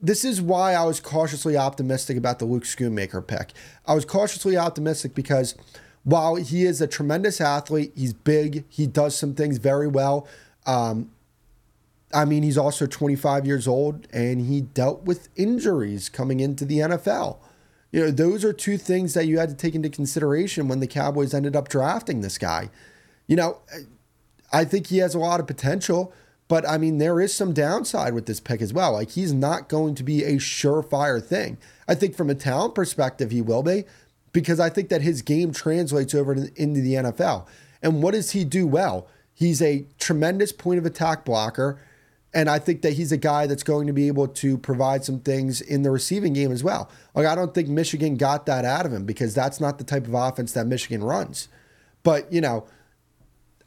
this 0.03 0.25
is 0.25 0.43
why 0.43 0.75
I 0.75 0.85
was 0.85 0.99
cautiously 0.99 1.57
optimistic 1.57 2.17
about 2.17 2.41
the 2.41 2.45
Luke 2.45 2.65
Schoonmaker 2.65 3.25
pick. 3.25 3.53
I 3.87 3.95
was 3.95 4.05
cautiously 4.05 4.57
optimistic 4.57 5.15
because 5.15 5.55
while 6.03 6.35
he 6.35 6.65
is 6.65 6.81
a 6.81 6.89
tremendous 6.89 7.41
athlete, 7.41 7.93
he's 7.95 8.13
big, 8.13 8.65
he 8.69 8.89
does 8.89 9.17
some 9.17 9.35
things 9.35 9.59
very 9.59 9.87
well. 9.87 10.27
Um, 10.67 11.13
I 12.13 12.25
mean, 12.25 12.43
he's 12.43 12.59
also 12.59 12.87
25 12.87 13.47
years 13.47 13.69
old 13.69 14.09
and 14.13 14.47
he 14.47 14.61
dealt 14.61 15.05
with 15.05 15.29
injuries 15.37 16.09
coming 16.09 16.41
into 16.41 16.65
the 16.65 16.79
NFL. 16.79 17.39
You 17.93 18.01
know, 18.01 18.11
those 18.11 18.45
are 18.45 18.53
two 18.53 18.79
things 18.79 19.15
that 19.15 19.27
you 19.27 19.39
had 19.39 19.51
to 19.51 19.55
take 19.55 19.75
into 19.75 19.89
consideration 19.89 20.67
when 20.67 20.81
the 20.81 20.87
Cowboys 20.87 21.33
ended 21.33 21.55
up 21.55 21.69
drafting 21.69 22.23
this 22.23 22.39
guy. 22.39 22.71
You 23.29 23.37
know, 23.37 23.59
I 24.53 24.65
think 24.65 24.89
he 24.89 24.99
has 24.99 25.15
a 25.15 25.19
lot 25.19 25.41
of 25.41 25.47
potential. 25.47 26.13
But 26.49 26.69
I 26.69 26.77
mean, 26.77 26.99
there 26.99 27.21
is 27.21 27.35
some 27.35 27.53
downside 27.53 28.15
with 28.15 28.27
this 28.27 28.41
pick 28.41 28.61
as 28.61 28.73
well. 28.73 28.93
Like 28.93 29.13
he's 29.13 29.33
not 29.33 29.69
going 29.69 29.95
to 29.95 30.03
be 30.03 30.25
a 30.25 30.37
surefire 30.37 31.23
thing. 31.23 31.59
I 31.89 31.95
think 31.95 32.15
from 32.15 32.31
a 32.31 32.35
talent 32.35 32.75
perspective, 32.75 33.31
he 33.31 33.41
will 33.41 33.63
be, 33.63 33.85
because 34.33 34.61
I 34.61 34.69
think 34.69 34.89
that 34.91 35.03
his 35.03 35.23
game 35.23 35.53
translates 35.53 36.15
over 36.15 36.33
into 36.33 36.81
the 36.81 36.95
NFL. 36.95 37.47
And 37.83 38.03
what 38.03 38.13
does 38.13 38.33
he 38.33 38.45
do 38.45 38.67
well? 38.67 39.09
He's 39.35 39.61
a 39.63 39.87
tremendous 39.99 40.53
point 40.53 40.79
of 40.79 40.87
attack 40.87 41.25
blocker. 41.25 41.81
And 42.35 42.49
I 42.49 42.59
think 42.59 42.81
that 42.83 42.95
he's 42.95 43.13
a 43.13 43.19
guy 43.19 43.47
that's 43.47 43.63
going 43.63 43.87
to 43.89 43.93
be 43.93 44.09
able 44.09 44.27
to 44.29 44.57
provide 44.57 45.05
some 45.05 45.21
things 45.21 45.61
in 45.61 45.83
the 45.83 45.91
receiving 45.91 46.33
game 46.33 46.51
as 46.51 46.65
well. 46.65 46.91
Like, 47.15 47.27
I 47.27 47.35
don't 47.35 47.53
think 47.53 47.69
Michigan 47.69 48.17
got 48.17 48.47
that 48.47 48.65
out 48.65 48.87
of 48.87 48.93
him 48.93 49.05
because 49.05 49.35
that's 49.35 49.61
not 49.61 49.77
the 49.77 49.85
type 49.85 50.07
of 50.07 50.15
offense 50.15 50.53
that 50.53 50.67
Michigan 50.67 51.05
runs. 51.05 51.49
But, 52.03 52.33
you 52.33 52.41
know, 52.41 52.67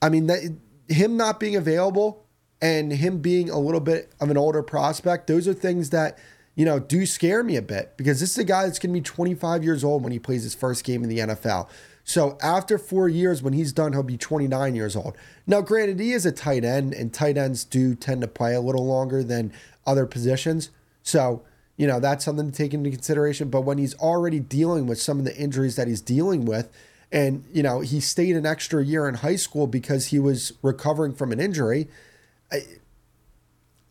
I 0.02 0.10
mean, 0.10 0.26
that, 0.28 0.56
him 0.88 1.16
not 1.16 1.40
being 1.40 1.56
available 1.56 2.25
and 2.62 2.92
him 2.92 3.20
being 3.20 3.50
a 3.50 3.60
little 3.60 3.80
bit 3.80 4.12
of 4.20 4.30
an 4.30 4.38
older 4.38 4.64
prospect, 4.64 5.28
those 5.28 5.48
are 5.48 5.54
things 5.54 5.90
that, 5.90 6.18
you 6.56 6.66
know, 6.66 6.80
do 6.80 7.06
scare 7.06 7.44
me 7.44 7.56
a 7.56 7.62
bit 7.62 7.96
because 7.98 8.20
this 8.20 8.32
is 8.32 8.38
a 8.38 8.44
guy 8.44 8.66
that's 8.66 8.80
going 8.80 8.94
to 8.94 9.00
be 9.00 9.04
25 9.04 9.64
years 9.64 9.84
old 9.84 10.04
when 10.04 10.12
he 10.12 10.20
plays 10.20 10.44
his 10.44 10.56
first 10.56 10.84
game 10.84 11.04
in 11.04 11.10
the 11.10 11.20
NFL. 11.20 11.68
So 12.06 12.38
after 12.42 12.78
four 12.78 13.10
years, 13.10 13.42
when 13.42 13.54
he's 13.54 13.74
done, 13.74 13.94
he'll 13.94 14.04
be 14.04 14.18
29 14.18 14.76
years 14.76 14.96
old. 14.96 15.18
Now, 15.48 15.62
granted, 15.62 16.00
he 16.00 16.14
is 16.14 16.26
a 16.26 16.32
tight 16.32 16.64
end, 16.64 16.94
and 16.94 17.12
tight 17.12 17.36
ends 17.36 17.64
do 17.64 17.96
tend 17.96 18.22
to 18.22 18.28
play 18.28 18.54
a 18.54 18.62
little 18.62 18.86
longer 18.86 19.24
than 19.24 19.52
other 19.88 20.06
positions. 20.06 20.70
So, 21.02 21.42
you 21.78 21.88
know, 21.88 22.00
that's 22.00 22.24
something 22.24 22.52
to 22.52 22.56
take 22.56 22.76
into 22.76 22.92
consideration. 22.92 23.50
But 23.50 23.62
when 23.62 23.80
he's 23.80 23.96
already 23.96 24.40
dealing 24.40 24.86
with 24.86 25.02
some 25.02 25.18
of 25.18 25.26
the 25.26 25.36
injuries 25.36 25.76
that 25.78 25.88
he's 25.88 26.00
dealing 26.00 26.46
with, 26.46 26.72
and, 27.12 27.44
you 27.52 27.64
know, 27.64 27.80
he 27.80 28.00
stayed 28.00 28.36
an 28.36 28.46
extra 28.46 28.84
year 28.84 29.10
in 29.10 29.16
high 29.16 29.36
school 29.36 29.66
because 29.66 30.08
he 30.08 30.20
was 30.20 30.54
recovering 30.62 31.14
from 31.14 31.32
an 31.32 31.40
injury 31.40 31.88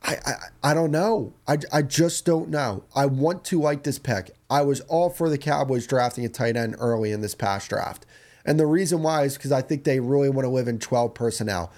I, 0.03 0.17
I, 0.27 0.35
I, 0.63 0.75
don't 0.75 0.91
know. 0.91 1.33
I, 1.49 1.59
I 1.73 1.83
just 1.83 2.27
don't 2.27 2.51
know. 2.51 2.85
I 2.95 3.07
want 3.07 3.45
to 3.47 3.61
like 3.61 3.85
this 3.85 3.99
pick. 3.99 4.33
I 4.51 4.63
was 4.63 4.81
all 4.83 5.09
for 5.09 5.31
the 5.31 5.39
Cowboys 5.39 5.87
drafting 5.87 6.25
a 6.25 6.29
tight 6.29 6.57
end 6.57 6.77
early 6.79 7.11
in 7.11 7.23
this 7.23 7.35
past 7.35 7.71
draft. 7.71 8.05
And 8.45 8.61
the 8.61 8.67
reason 8.67 9.03
why 9.03 9.25
is 9.25 9.37
because 9.37 9.53
I 9.53 9.63
think 9.63 9.85
they 9.85 10.01
really 10.01 10.29
want 10.29 10.45
to 10.45 10.51
live 10.51 10.69
in 10.69 10.79
12 10.79 11.15
personnel. 11.15 11.73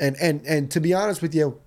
And 0.00 0.16
and 0.20 0.44
and 0.46 0.70
to 0.72 0.80
be 0.80 0.92
honest 0.92 1.22
with 1.22 1.34
you, 1.34 1.60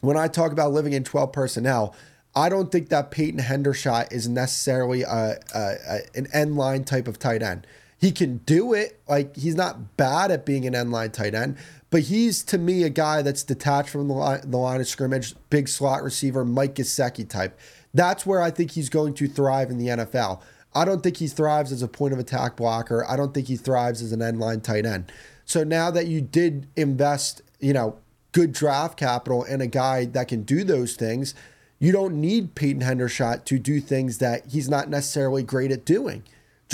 when 0.00 0.16
I 0.16 0.28
talk 0.28 0.52
about 0.52 0.72
living 0.72 0.92
in 0.92 1.02
12 1.02 1.32
personnel, 1.32 1.94
I 2.36 2.48
don't 2.48 2.70
think 2.70 2.88
that 2.88 3.10
Peyton 3.10 3.40
Hendershot 3.40 4.12
is 4.12 4.28
necessarily 4.28 5.02
a, 5.02 5.38
a, 5.54 5.74
a, 5.88 6.00
an 6.14 6.26
in-line 6.34 6.84
type 6.84 7.06
of 7.06 7.18
tight 7.18 7.42
end. 7.42 7.66
He 8.04 8.12
can 8.12 8.42
do 8.44 8.74
it. 8.74 9.00
Like 9.08 9.34
he's 9.34 9.54
not 9.54 9.96
bad 9.96 10.30
at 10.30 10.44
being 10.44 10.66
an 10.66 10.74
in-line 10.74 11.12
tight 11.12 11.34
end, 11.34 11.56
but 11.88 12.02
he's 12.02 12.42
to 12.42 12.58
me 12.58 12.82
a 12.82 12.90
guy 12.90 13.22
that's 13.22 13.42
detached 13.42 13.88
from 13.88 14.08
the 14.08 14.14
line, 14.14 14.42
the 14.44 14.58
line 14.58 14.82
of 14.82 14.86
scrimmage, 14.86 15.34
big 15.48 15.68
slot 15.68 16.02
receiver, 16.02 16.44
Mike 16.44 16.74
Gesicki 16.74 17.26
type. 17.26 17.58
That's 17.94 18.26
where 18.26 18.42
I 18.42 18.50
think 18.50 18.72
he's 18.72 18.90
going 18.90 19.14
to 19.14 19.26
thrive 19.26 19.70
in 19.70 19.78
the 19.78 19.86
NFL. 19.86 20.42
I 20.74 20.84
don't 20.84 21.02
think 21.02 21.16
he 21.16 21.28
thrives 21.28 21.72
as 21.72 21.80
a 21.80 21.88
point 21.88 22.12
of 22.12 22.18
attack 22.18 22.56
blocker. 22.56 23.06
I 23.08 23.16
don't 23.16 23.32
think 23.32 23.46
he 23.46 23.56
thrives 23.56 24.02
as 24.02 24.12
an 24.12 24.20
in-line 24.20 24.60
tight 24.60 24.84
end. 24.84 25.10
So 25.46 25.64
now 25.64 25.90
that 25.90 26.06
you 26.06 26.20
did 26.20 26.66
invest, 26.76 27.40
you 27.58 27.72
know, 27.72 27.96
good 28.32 28.52
draft 28.52 28.98
capital 28.98 29.44
and 29.44 29.62
a 29.62 29.66
guy 29.66 30.04
that 30.04 30.28
can 30.28 30.42
do 30.42 30.62
those 30.62 30.94
things, 30.94 31.34
you 31.78 31.90
don't 31.90 32.20
need 32.20 32.54
Peyton 32.54 32.82
Hendershot 32.82 33.46
to 33.46 33.58
do 33.58 33.80
things 33.80 34.18
that 34.18 34.44
he's 34.50 34.68
not 34.68 34.90
necessarily 34.90 35.42
great 35.42 35.72
at 35.72 35.86
doing. 35.86 36.22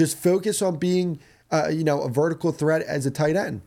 Just 0.00 0.16
focus 0.16 0.62
on 0.62 0.78
being, 0.78 1.20
uh, 1.50 1.68
you 1.68 1.84
know, 1.84 2.00
a 2.00 2.08
vertical 2.08 2.52
threat 2.52 2.80
as 2.80 3.04
a 3.04 3.10
tight 3.10 3.36
end. 3.36 3.60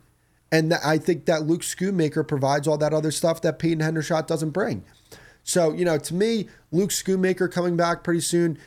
And 0.52 0.74
I 0.74 0.98
think 0.98 1.26
that 1.26 1.44
Luke 1.44 1.62
Schoonmaker 1.62 2.28
provides 2.28 2.68
all 2.68 2.80
that 2.80 2.92
other 2.92 3.12
stuff 3.12 3.40
that 3.44 3.60
Peyton 3.60 3.84
Hendershot 3.86 4.26
doesn't 4.26 4.50
bring. 4.50 4.84
So, 5.44 5.74
you 5.74 5.86
know, 5.86 6.00
to 6.00 6.14
me, 6.16 6.48
Luke 6.72 6.90
Schoonmaker 6.90 7.52
coming 7.52 7.78
back 7.78 8.04
pretty 8.04 8.22
soon, 8.22 8.58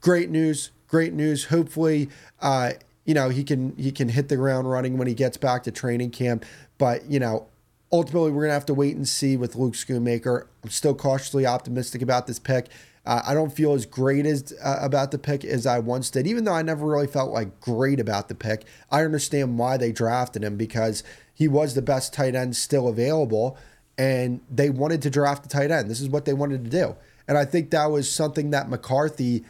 great 0.00 0.28
news, 0.28 0.72
great 0.88 1.12
news. 1.12 1.44
Hopefully, 1.44 2.08
uh, 2.40 2.72
you 3.04 3.14
know, 3.14 3.28
he 3.28 3.44
can 3.44 3.76
he 3.76 3.92
can 3.92 4.08
hit 4.08 4.28
the 4.28 4.34
ground 4.36 4.68
running 4.68 4.98
when 4.98 5.06
he 5.06 5.14
gets 5.14 5.36
back 5.36 5.62
to 5.62 5.70
training 5.70 6.10
camp. 6.10 6.44
But, 6.78 7.08
you 7.08 7.20
know, 7.20 7.46
ultimately 7.92 8.32
we're 8.32 8.42
gonna 8.42 8.54
have 8.54 8.66
to 8.66 8.74
wait 8.74 8.96
and 8.96 9.06
see 9.06 9.36
with 9.36 9.54
Luke 9.54 9.74
Schoonmaker. 9.74 10.46
I'm 10.64 10.70
still 10.70 10.96
cautiously 10.96 11.46
optimistic 11.46 12.02
about 12.02 12.26
this 12.26 12.40
pick. 12.40 12.70
Uh, 13.08 13.22
I 13.26 13.32
don't 13.32 13.50
feel 13.50 13.72
as 13.72 13.86
great 13.86 14.26
as 14.26 14.52
uh, 14.62 14.80
about 14.82 15.12
the 15.12 15.18
pick 15.18 15.42
as 15.42 15.64
I 15.64 15.78
once 15.78 16.10
did, 16.10 16.26
even 16.26 16.44
though 16.44 16.52
I 16.52 16.60
never 16.60 16.86
really 16.86 17.06
felt 17.06 17.32
like 17.32 17.58
great 17.58 18.00
about 18.00 18.28
the 18.28 18.34
pick. 18.34 18.66
I 18.90 19.02
understand 19.02 19.58
why 19.58 19.78
they 19.78 19.92
drafted 19.92 20.44
him 20.44 20.58
because 20.58 21.02
he 21.32 21.48
was 21.48 21.74
the 21.74 21.80
best 21.80 22.12
tight 22.12 22.34
end 22.34 22.54
still 22.54 22.86
available, 22.86 23.56
and 23.96 24.42
they 24.50 24.68
wanted 24.68 25.00
to 25.02 25.10
draft 25.10 25.46
a 25.46 25.48
tight 25.48 25.70
end. 25.70 25.90
This 25.90 26.02
is 26.02 26.10
what 26.10 26.26
they 26.26 26.34
wanted 26.34 26.64
to 26.64 26.70
do, 26.70 26.96
and 27.26 27.38
I 27.38 27.46
think 27.46 27.70
that 27.70 27.86
was 27.86 28.12
something 28.12 28.50
that 28.50 28.68
McCarthy 28.68 29.42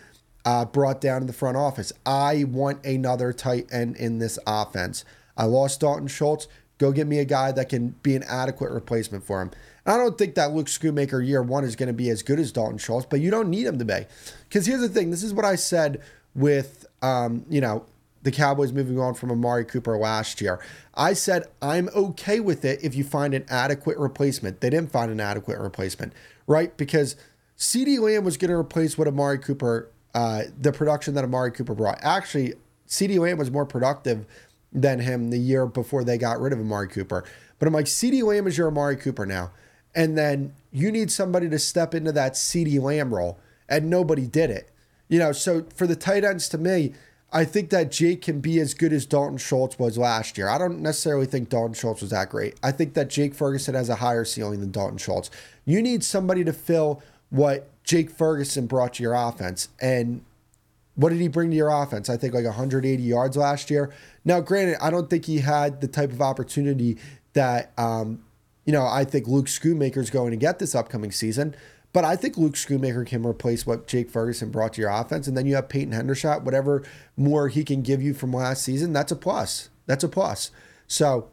uh, 0.45 0.65
brought 0.65 1.01
down 1.01 1.23
in 1.23 1.27
the 1.27 1.33
front 1.33 1.57
office. 1.57 1.93
I 2.07 2.45
want 2.45 2.87
another 2.87 3.33
tight 3.33 3.67
end 3.73 3.97
in 3.97 4.21
this 4.21 4.39
offense. 4.47 5.05
I 5.37 5.47
lost 5.47 5.81
Dalton 5.81 6.07
Schultz. 6.07 6.47
Go 6.79 6.93
get 6.93 7.09
me 7.09 7.19
a 7.19 7.25
guy 7.25 7.51
that 7.51 7.69
can 7.69 7.97
be 8.05 8.15
an 8.15 8.23
adequate 8.23 8.71
replacement 8.71 9.25
for 9.25 9.43
him. 9.43 9.51
I 9.89 9.97
don't 9.97 10.19
think 10.19 10.35
that 10.35 10.53
Luke 10.53 10.67
Schoonmaker 10.67 11.27
year 11.27 11.43
one 11.43 11.65
is 11.65 11.75
going 11.75 11.87
to 11.87 11.95
be 11.95 12.11
as 12.11 12.23
good 12.23 12.39
as 12.39 12.53
Dalton 12.53 12.77
Schultz, 12.77 13.07
but 13.07 13.21
you 13.21 13.31
don't 13.31 13.49
need 13.49 13.67
him 13.67 13.79
to 13.79 13.87
be. 13.87 14.05
Because 14.47 14.67
here's 14.67 14.83
the 14.83 14.89
thing 14.89 15.11
this 15.11 15.23
is 15.23 15.33
what 15.33 15.47
I 15.47 15.57
said 15.57 16.03
with, 16.35 16.87
um, 17.01 17.47
you 17.49 17.63
know, 17.63 17.87
the 18.23 18.31
Cowboys 18.31 18.71
moving 18.71 19.01
on 19.01 19.15
from 19.15 19.31
Amari 19.31 19.65
Cooper 19.65 19.97
last 19.97 20.43
year. 20.43 20.61
I 20.95 21.15
said, 21.15 21.45
I'm 21.63 21.89
okay 21.95 22.39
with 22.39 22.67
it 22.67 22.81
if 22.83 22.95
you 22.95 23.03
find 23.03 23.33
an 23.33 23.47
adequate 23.49 23.97
replacement. 23.97 24.61
They 24.61 24.69
didn't 24.69 24.93
find 24.93 25.11
an 25.11 25.21
adequate 25.21 25.59
replacement, 25.59 26.13
right? 26.47 26.77
Because 26.77 27.17
CeeDee 27.57 27.99
Lamb 27.99 28.25
was 28.25 28.37
going 28.37 28.51
to 28.51 28.57
replace 28.57 28.99
what 28.99 29.09
Amari 29.09 29.39
Cooper, 29.39 29.89
uh, 30.15 30.43
the 30.61 30.73
production 30.73 31.15
that 31.15 31.25
Amari 31.25 31.51
Cooper 31.51 31.75
brought. 31.75 31.99
Actually, 32.03 32.53
CeeDee 32.87 33.19
Lamb 33.19 33.39
was 33.39 33.51
more 33.51 33.65
productive 33.65 34.27
than 34.71 34.99
him 34.99 35.31
the 35.31 35.39
year 35.39 35.65
before 35.65 36.05
they 36.05 36.19
got 36.19 36.41
rid 36.41 36.53
of 36.53 36.61
Amari 36.61 36.89
Cooper. 36.89 37.25
But 37.59 37.69
I'm 37.69 37.73
like, 37.73 37.87
CeeDee 37.87 38.23
Lamb 38.23 38.47
is 38.47 38.59
your 38.59 38.69
Amari 38.69 38.97
Cooper 38.97 39.25
now. 39.25 39.53
And 39.99 40.17
then 40.17 40.55
you 40.71 40.93
need 40.93 41.11
somebody 41.11 41.51
to 41.51 41.59
step 41.59 41.93
into 41.93 42.13
that 42.13 42.35
CeeDee 42.35 42.81
Lamb 42.81 43.13
role, 43.13 43.37
and 43.69 43.91
nobody 43.91 44.29
did 44.29 44.49
it. 44.49 44.71
You 45.09 45.19
know, 45.19 45.33
so 45.33 45.67
for 45.75 45.89
the 45.89 45.97
tight 45.97 46.23
ends, 46.23 46.49
to 46.51 46.59
me, 46.59 46.93
I 47.33 47.45
think 47.45 47.71
that 47.71 47.91
Jake 47.91 48.23
can 48.23 48.39
be 48.41 48.61
as 48.61 48.75
good 48.75 48.93
as 48.93 49.07
Dalton 49.07 49.39
Schultz 49.39 49.77
was 49.77 49.99
last 49.99 50.39
year. 50.39 50.49
I 50.49 50.57
don't 50.57 50.83
necessarily 50.83 51.27
think 51.27 51.49
Dalton 51.49 51.75
Schultz 51.75 52.01
was 52.01 52.11
that 52.11 52.31
great. 52.31 52.55
I 52.63 52.71
think 52.71 52.95
that 52.95 53.11
Jake 53.11 53.35
Ferguson 53.35 53.75
has 53.75 53.89
a 53.89 53.97
higher 53.97 54.25
ceiling 54.25 54.61
than 54.61 54.71
Dalton 54.71 54.99
Schultz. 54.99 55.31
You 55.65 55.83
need 55.83 56.05
somebody 56.05 56.45
to 56.45 56.53
fill 56.53 57.03
what 57.31 57.69
Jake 57.83 58.09
Ferguson 58.09 58.67
brought 58.69 58.95
to 58.95 59.03
your 59.03 59.15
offense. 59.15 59.69
And 59.81 60.23
What 60.95 61.11
did 61.11 61.21
he 61.21 61.29
bring 61.29 61.51
to 61.51 61.57
your 61.57 61.71
offense? 61.71 62.09
I 62.09 62.17
think 62.17 62.35
like 62.35 62.45
180 62.45 63.03
yards 63.03 63.37
last 63.37 63.69
year. 63.69 63.93
Now, 64.25 64.41
granted, 64.41 64.79
I 64.81 64.91
don't 64.91 65.11
think 65.11 65.25
he 65.25 65.39
had 65.39 65.81
the 65.81 65.89
type 65.89 66.13
of 66.13 66.21
opportunity 66.23 66.99
that, 67.35 67.73
um, 67.77 68.25
you 68.69 68.73
know, 68.73 68.87
I 68.87 69.05
think 69.05 69.27
Luke 69.27 69.47
Schoonmaker 69.47 69.97
is 69.97 70.11
going 70.11 70.31
to 70.31 70.37
get 70.37 70.59
this 70.59 70.75
upcoming 70.75 71.11
season. 71.11 71.57
But 71.95 72.05
I 72.05 72.17
think 72.17 72.37
Luke 72.37 72.53
Schoonmaker 72.53 73.07
can 73.07 73.25
replace 73.25 73.67
what 73.67 73.87
Jake 73.87 74.11
Ferguson 74.11 74.51
brought 74.51 74.75
to 74.75 74.83
your 74.83 74.91
offense. 74.91 75.27
And 75.27 75.35
then 75.35 75.47
you 75.47 75.55
have 75.55 75.71
Peyton 75.71 75.95
Hendershot, 75.95 76.43
whatever 76.43 76.85
more 77.17 77.49
he 77.49 77.65
can 77.65 77.81
give 77.81 78.03
you 78.03 78.13
from 78.13 78.31
last 78.31 78.63
season, 78.63 78.93
that's 78.93 79.11
a 79.11 79.17
plus. 79.17 79.71
That's 79.87 80.05
a 80.05 80.09
plus. 80.09 80.51
So 80.87 81.31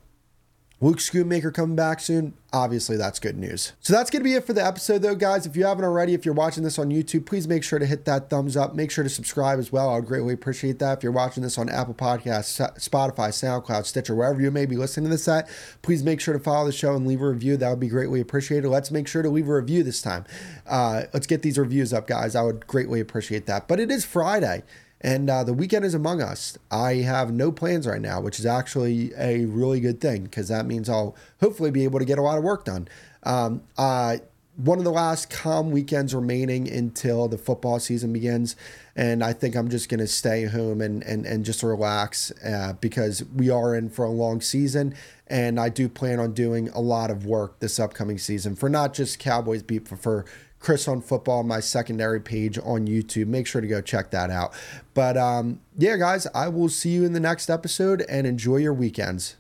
Luke 0.82 0.98
Schoonmaker 0.98 1.54
coming 1.54 1.76
back 1.76 2.02
soon. 2.02 2.34
Obviously, 2.52 2.98
that's 2.98 3.18
good 3.18 3.38
news. 3.38 3.72
So 3.80 3.94
that's 3.94 4.10
going 4.10 4.20
to 4.20 4.24
be 4.26 4.34
it 4.34 4.46
for 4.46 4.52
the 4.52 4.66
episode, 4.66 5.02
though, 5.02 5.16
guys. 5.16 5.46
If 5.46 5.56
you 5.56 5.66
haven't 5.66 5.86
already, 5.86 6.14
if 6.14 6.26
you're 6.26 6.34
watching 6.34 6.64
this 6.64 6.78
on 6.78 6.90
YouTube, 6.90 7.26
please 7.26 7.48
make 7.48 7.64
sure 7.64 7.80
to 7.80 7.86
hit 7.86 8.04
that 8.06 8.30
thumbs 8.30 8.58
up. 8.58 8.76
Make 8.76 8.92
sure 8.92 9.04
to 9.04 9.10
subscribe 9.10 9.58
as 9.58 9.72
well. 9.72 9.90
I 9.90 9.96
would 9.96 10.06
greatly 10.06 10.34
appreciate 10.34 10.80
that. 10.80 10.98
If 10.98 11.04
you're 11.04 11.14
watching 11.14 11.44
this 11.44 11.58
on 11.58 11.70
Apple 11.70 11.94
Podcasts, 11.94 12.60
Spotify, 12.78 13.30
SoundCloud, 13.30 13.86
Stitcher, 13.86 14.16
wherever 14.16 14.42
you 14.42 14.52
may 14.52 14.66
be 14.66 14.76
listening 14.76 15.06
to 15.06 15.12
this 15.12 15.28
at, 15.30 15.50
please 15.82 16.04
make 16.04 16.20
sure 16.20 16.34
to 16.34 16.40
follow 16.40 16.66
the 16.66 16.74
show 16.74 16.94
and 16.94 17.08
leave 17.08 17.22
a 17.22 17.30
review. 17.30 17.56
That 17.56 17.70
would 17.70 17.80
be 17.80 17.88
greatly 17.88 18.20
appreciated. 18.20 18.68
Let's 18.68 18.92
make 18.92 19.08
sure 19.08 19.22
to 19.22 19.30
leave 19.30 19.48
a 19.48 19.56
review 19.56 19.82
this 19.82 20.02
time. 20.02 20.26
Uh, 20.68 21.04
let's 21.14 21.28
get 21.28 21.42
these 21.42 21.58
reviews 21.58 21.94
up, 21.94 22.06
guys. 22.06 22.36
I 22.36 22.42
would 22.42 22.68
greatly 22.68 23.00
appreciate 23.00 23.46
that. 23.46 23.70
But 23.70 23.80
it 23.80 23.90
is 23.90 24.04
Friday. 24.04 24.64
And 25.06 25.30
uh, 25.30 25.44
the 25.44 25.54
weekend 25.54 25.86
is 25.86 25.94
among 25.94 26.20
us. 26.20 26.58
I 26.72 26.96
have 26.96 27.32
no 27.32 27.52
plans 27.52 27.86
right 27.86 28.02
now, 28.02 28.20
which 28.20 28.40
is 28.40 28.46
actually 28.48 29.12
a 29.16 29.46
really 29.46 29.80
good 29.80 30.02
thing 30.02 30.24
because 30.24 30.48
that 30.48 30.66
means 30.66 30.90
I'll 30.90 31.16
hopefully 31.40 31.70
be 31.70 31.84
able 31.84 32.00
to 32.00 32.06
get 32.06 32.18
a 32.18 32.24
lot 32.24 32.40
of 32.40 32.44
work 32.44 32.66
done. 32.66 32.88
Um, 33.22 33.62
uh, 33.78 34.18
one 34.56 34.80
of 34.80 34.84
the 34.84 34.92
last 34.92 35.30
calm 35.30 35.70
weekends 35.70 36.16
remaining 36.16 36.68
until 36.68 37.28
the 37.28 37.38
football 37.38 37.80
season 37.80 38.14
begins. 38.14 38.56
And 38.96 39.24
I 39.24 39.32
think 39.34 39.56
I'm 39.56 39.70
just 39.70 39.90
going 39.90 40.00
to 40.00 40.08
stay 40.08 40.46
home 40.46 40.82
and, 40.82 41.04
and, 41.04 41.24
and 41.28 41.46
just 41.46 41.62
relax 41.62 42.32
uh, 42.44 42.74
because 42.82 43.24
we 43.36 43.52
are 43.52 43.76
in 43.76 43.90
for 43.90 44.06
a 44.06 44.10
long 44.10 44.42
season. 44.42 44.96
And 45.28 45.60
I 45.60 45.70
do 45.70 45.88
plan 45.88 46.20
on 46.20 46.34
doing 46.34 46.70
a 46.70 46.82
lot 46.82 47.12
of 47.12 47.28
work 47.28 47.60
this 47.60 47.80
upcoming 47.80 48.18
season 48.18 48.56
for 48.56 48.70
not 48.70 48.96
just 48.96 49.20
Cowboys 49.20 49.62
Beat, 49.62 49.88
but 49.88 50.00
for 50.00 50.26
Chris 50.66 50.88
on 50.88 51.00
Football, 51.00 51.44
my 51.44 51.60
secondary 51.60 52.20
page 52.20 52.58
on 52.58 52.88
YouTube. 52.88 53.28
Make 53.28 53.46
sure 53.46 53.62
to 53.62 53.68
go 53.68 53.82
check 53.82 54.10
that 54.10 54.32
out. 54.32 54.52
But 54.96 55.16
um, 55.16 55.60
yeah, 55.78 55.96
guys, 55.96 56.26
I 56.34 56.48
will 56.48 56.70
see 56.70 56.90
you 56.90 57.06
in 57.06 57.14
the 57.14 57.20
next 57.20 57.52
episode 57.52 58.04
and 58.10 58.26
enjoy 58.26 58.58
your 58.58 58.74
weekends. 58.74 59.36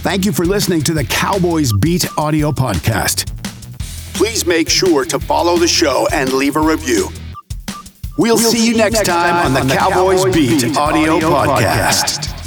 Thank 0.00 0.26
you 0.26 0.32
for 0.32 0.44
listening 0.44 0.82
to 0.82 0.92
the 0.92 1.04
Cowboys 1.04 1.72
Beat 1.72 2.06
audio 2.18 2.52
podcast. 2.52 3.26
Please 4.12 4.44
make 4.44 4.68
sure 4.68 5.06
to 5.06 5.18
follow 5.18 5.56
the 5.56 5.68
show 5.68 6.06
and 6.12 6.30
leave 6.34 6.56
a 6.56 6.60
review. 6.60 7.08
We'll, 8.18 8.36
we'll 8.36 8.50
see, 8.50 8.58
see 8.58 8.68
you 8.68 8.76
next 8.76 9.06
time 9.06 9.46
on 9.46 9.54
the, 9.54 9.60
on 9.60 9.68
the 9.68 9.74
Cowboys, 9.74 10.24
Cowboys 10.24 10.34
Beat, 10.34 10.62
Beat 10.62 10.76
audio, 10.76 11.16
audio 11.16 11.30
podcast. 11.30 12.18
podcast. 12.18 12.37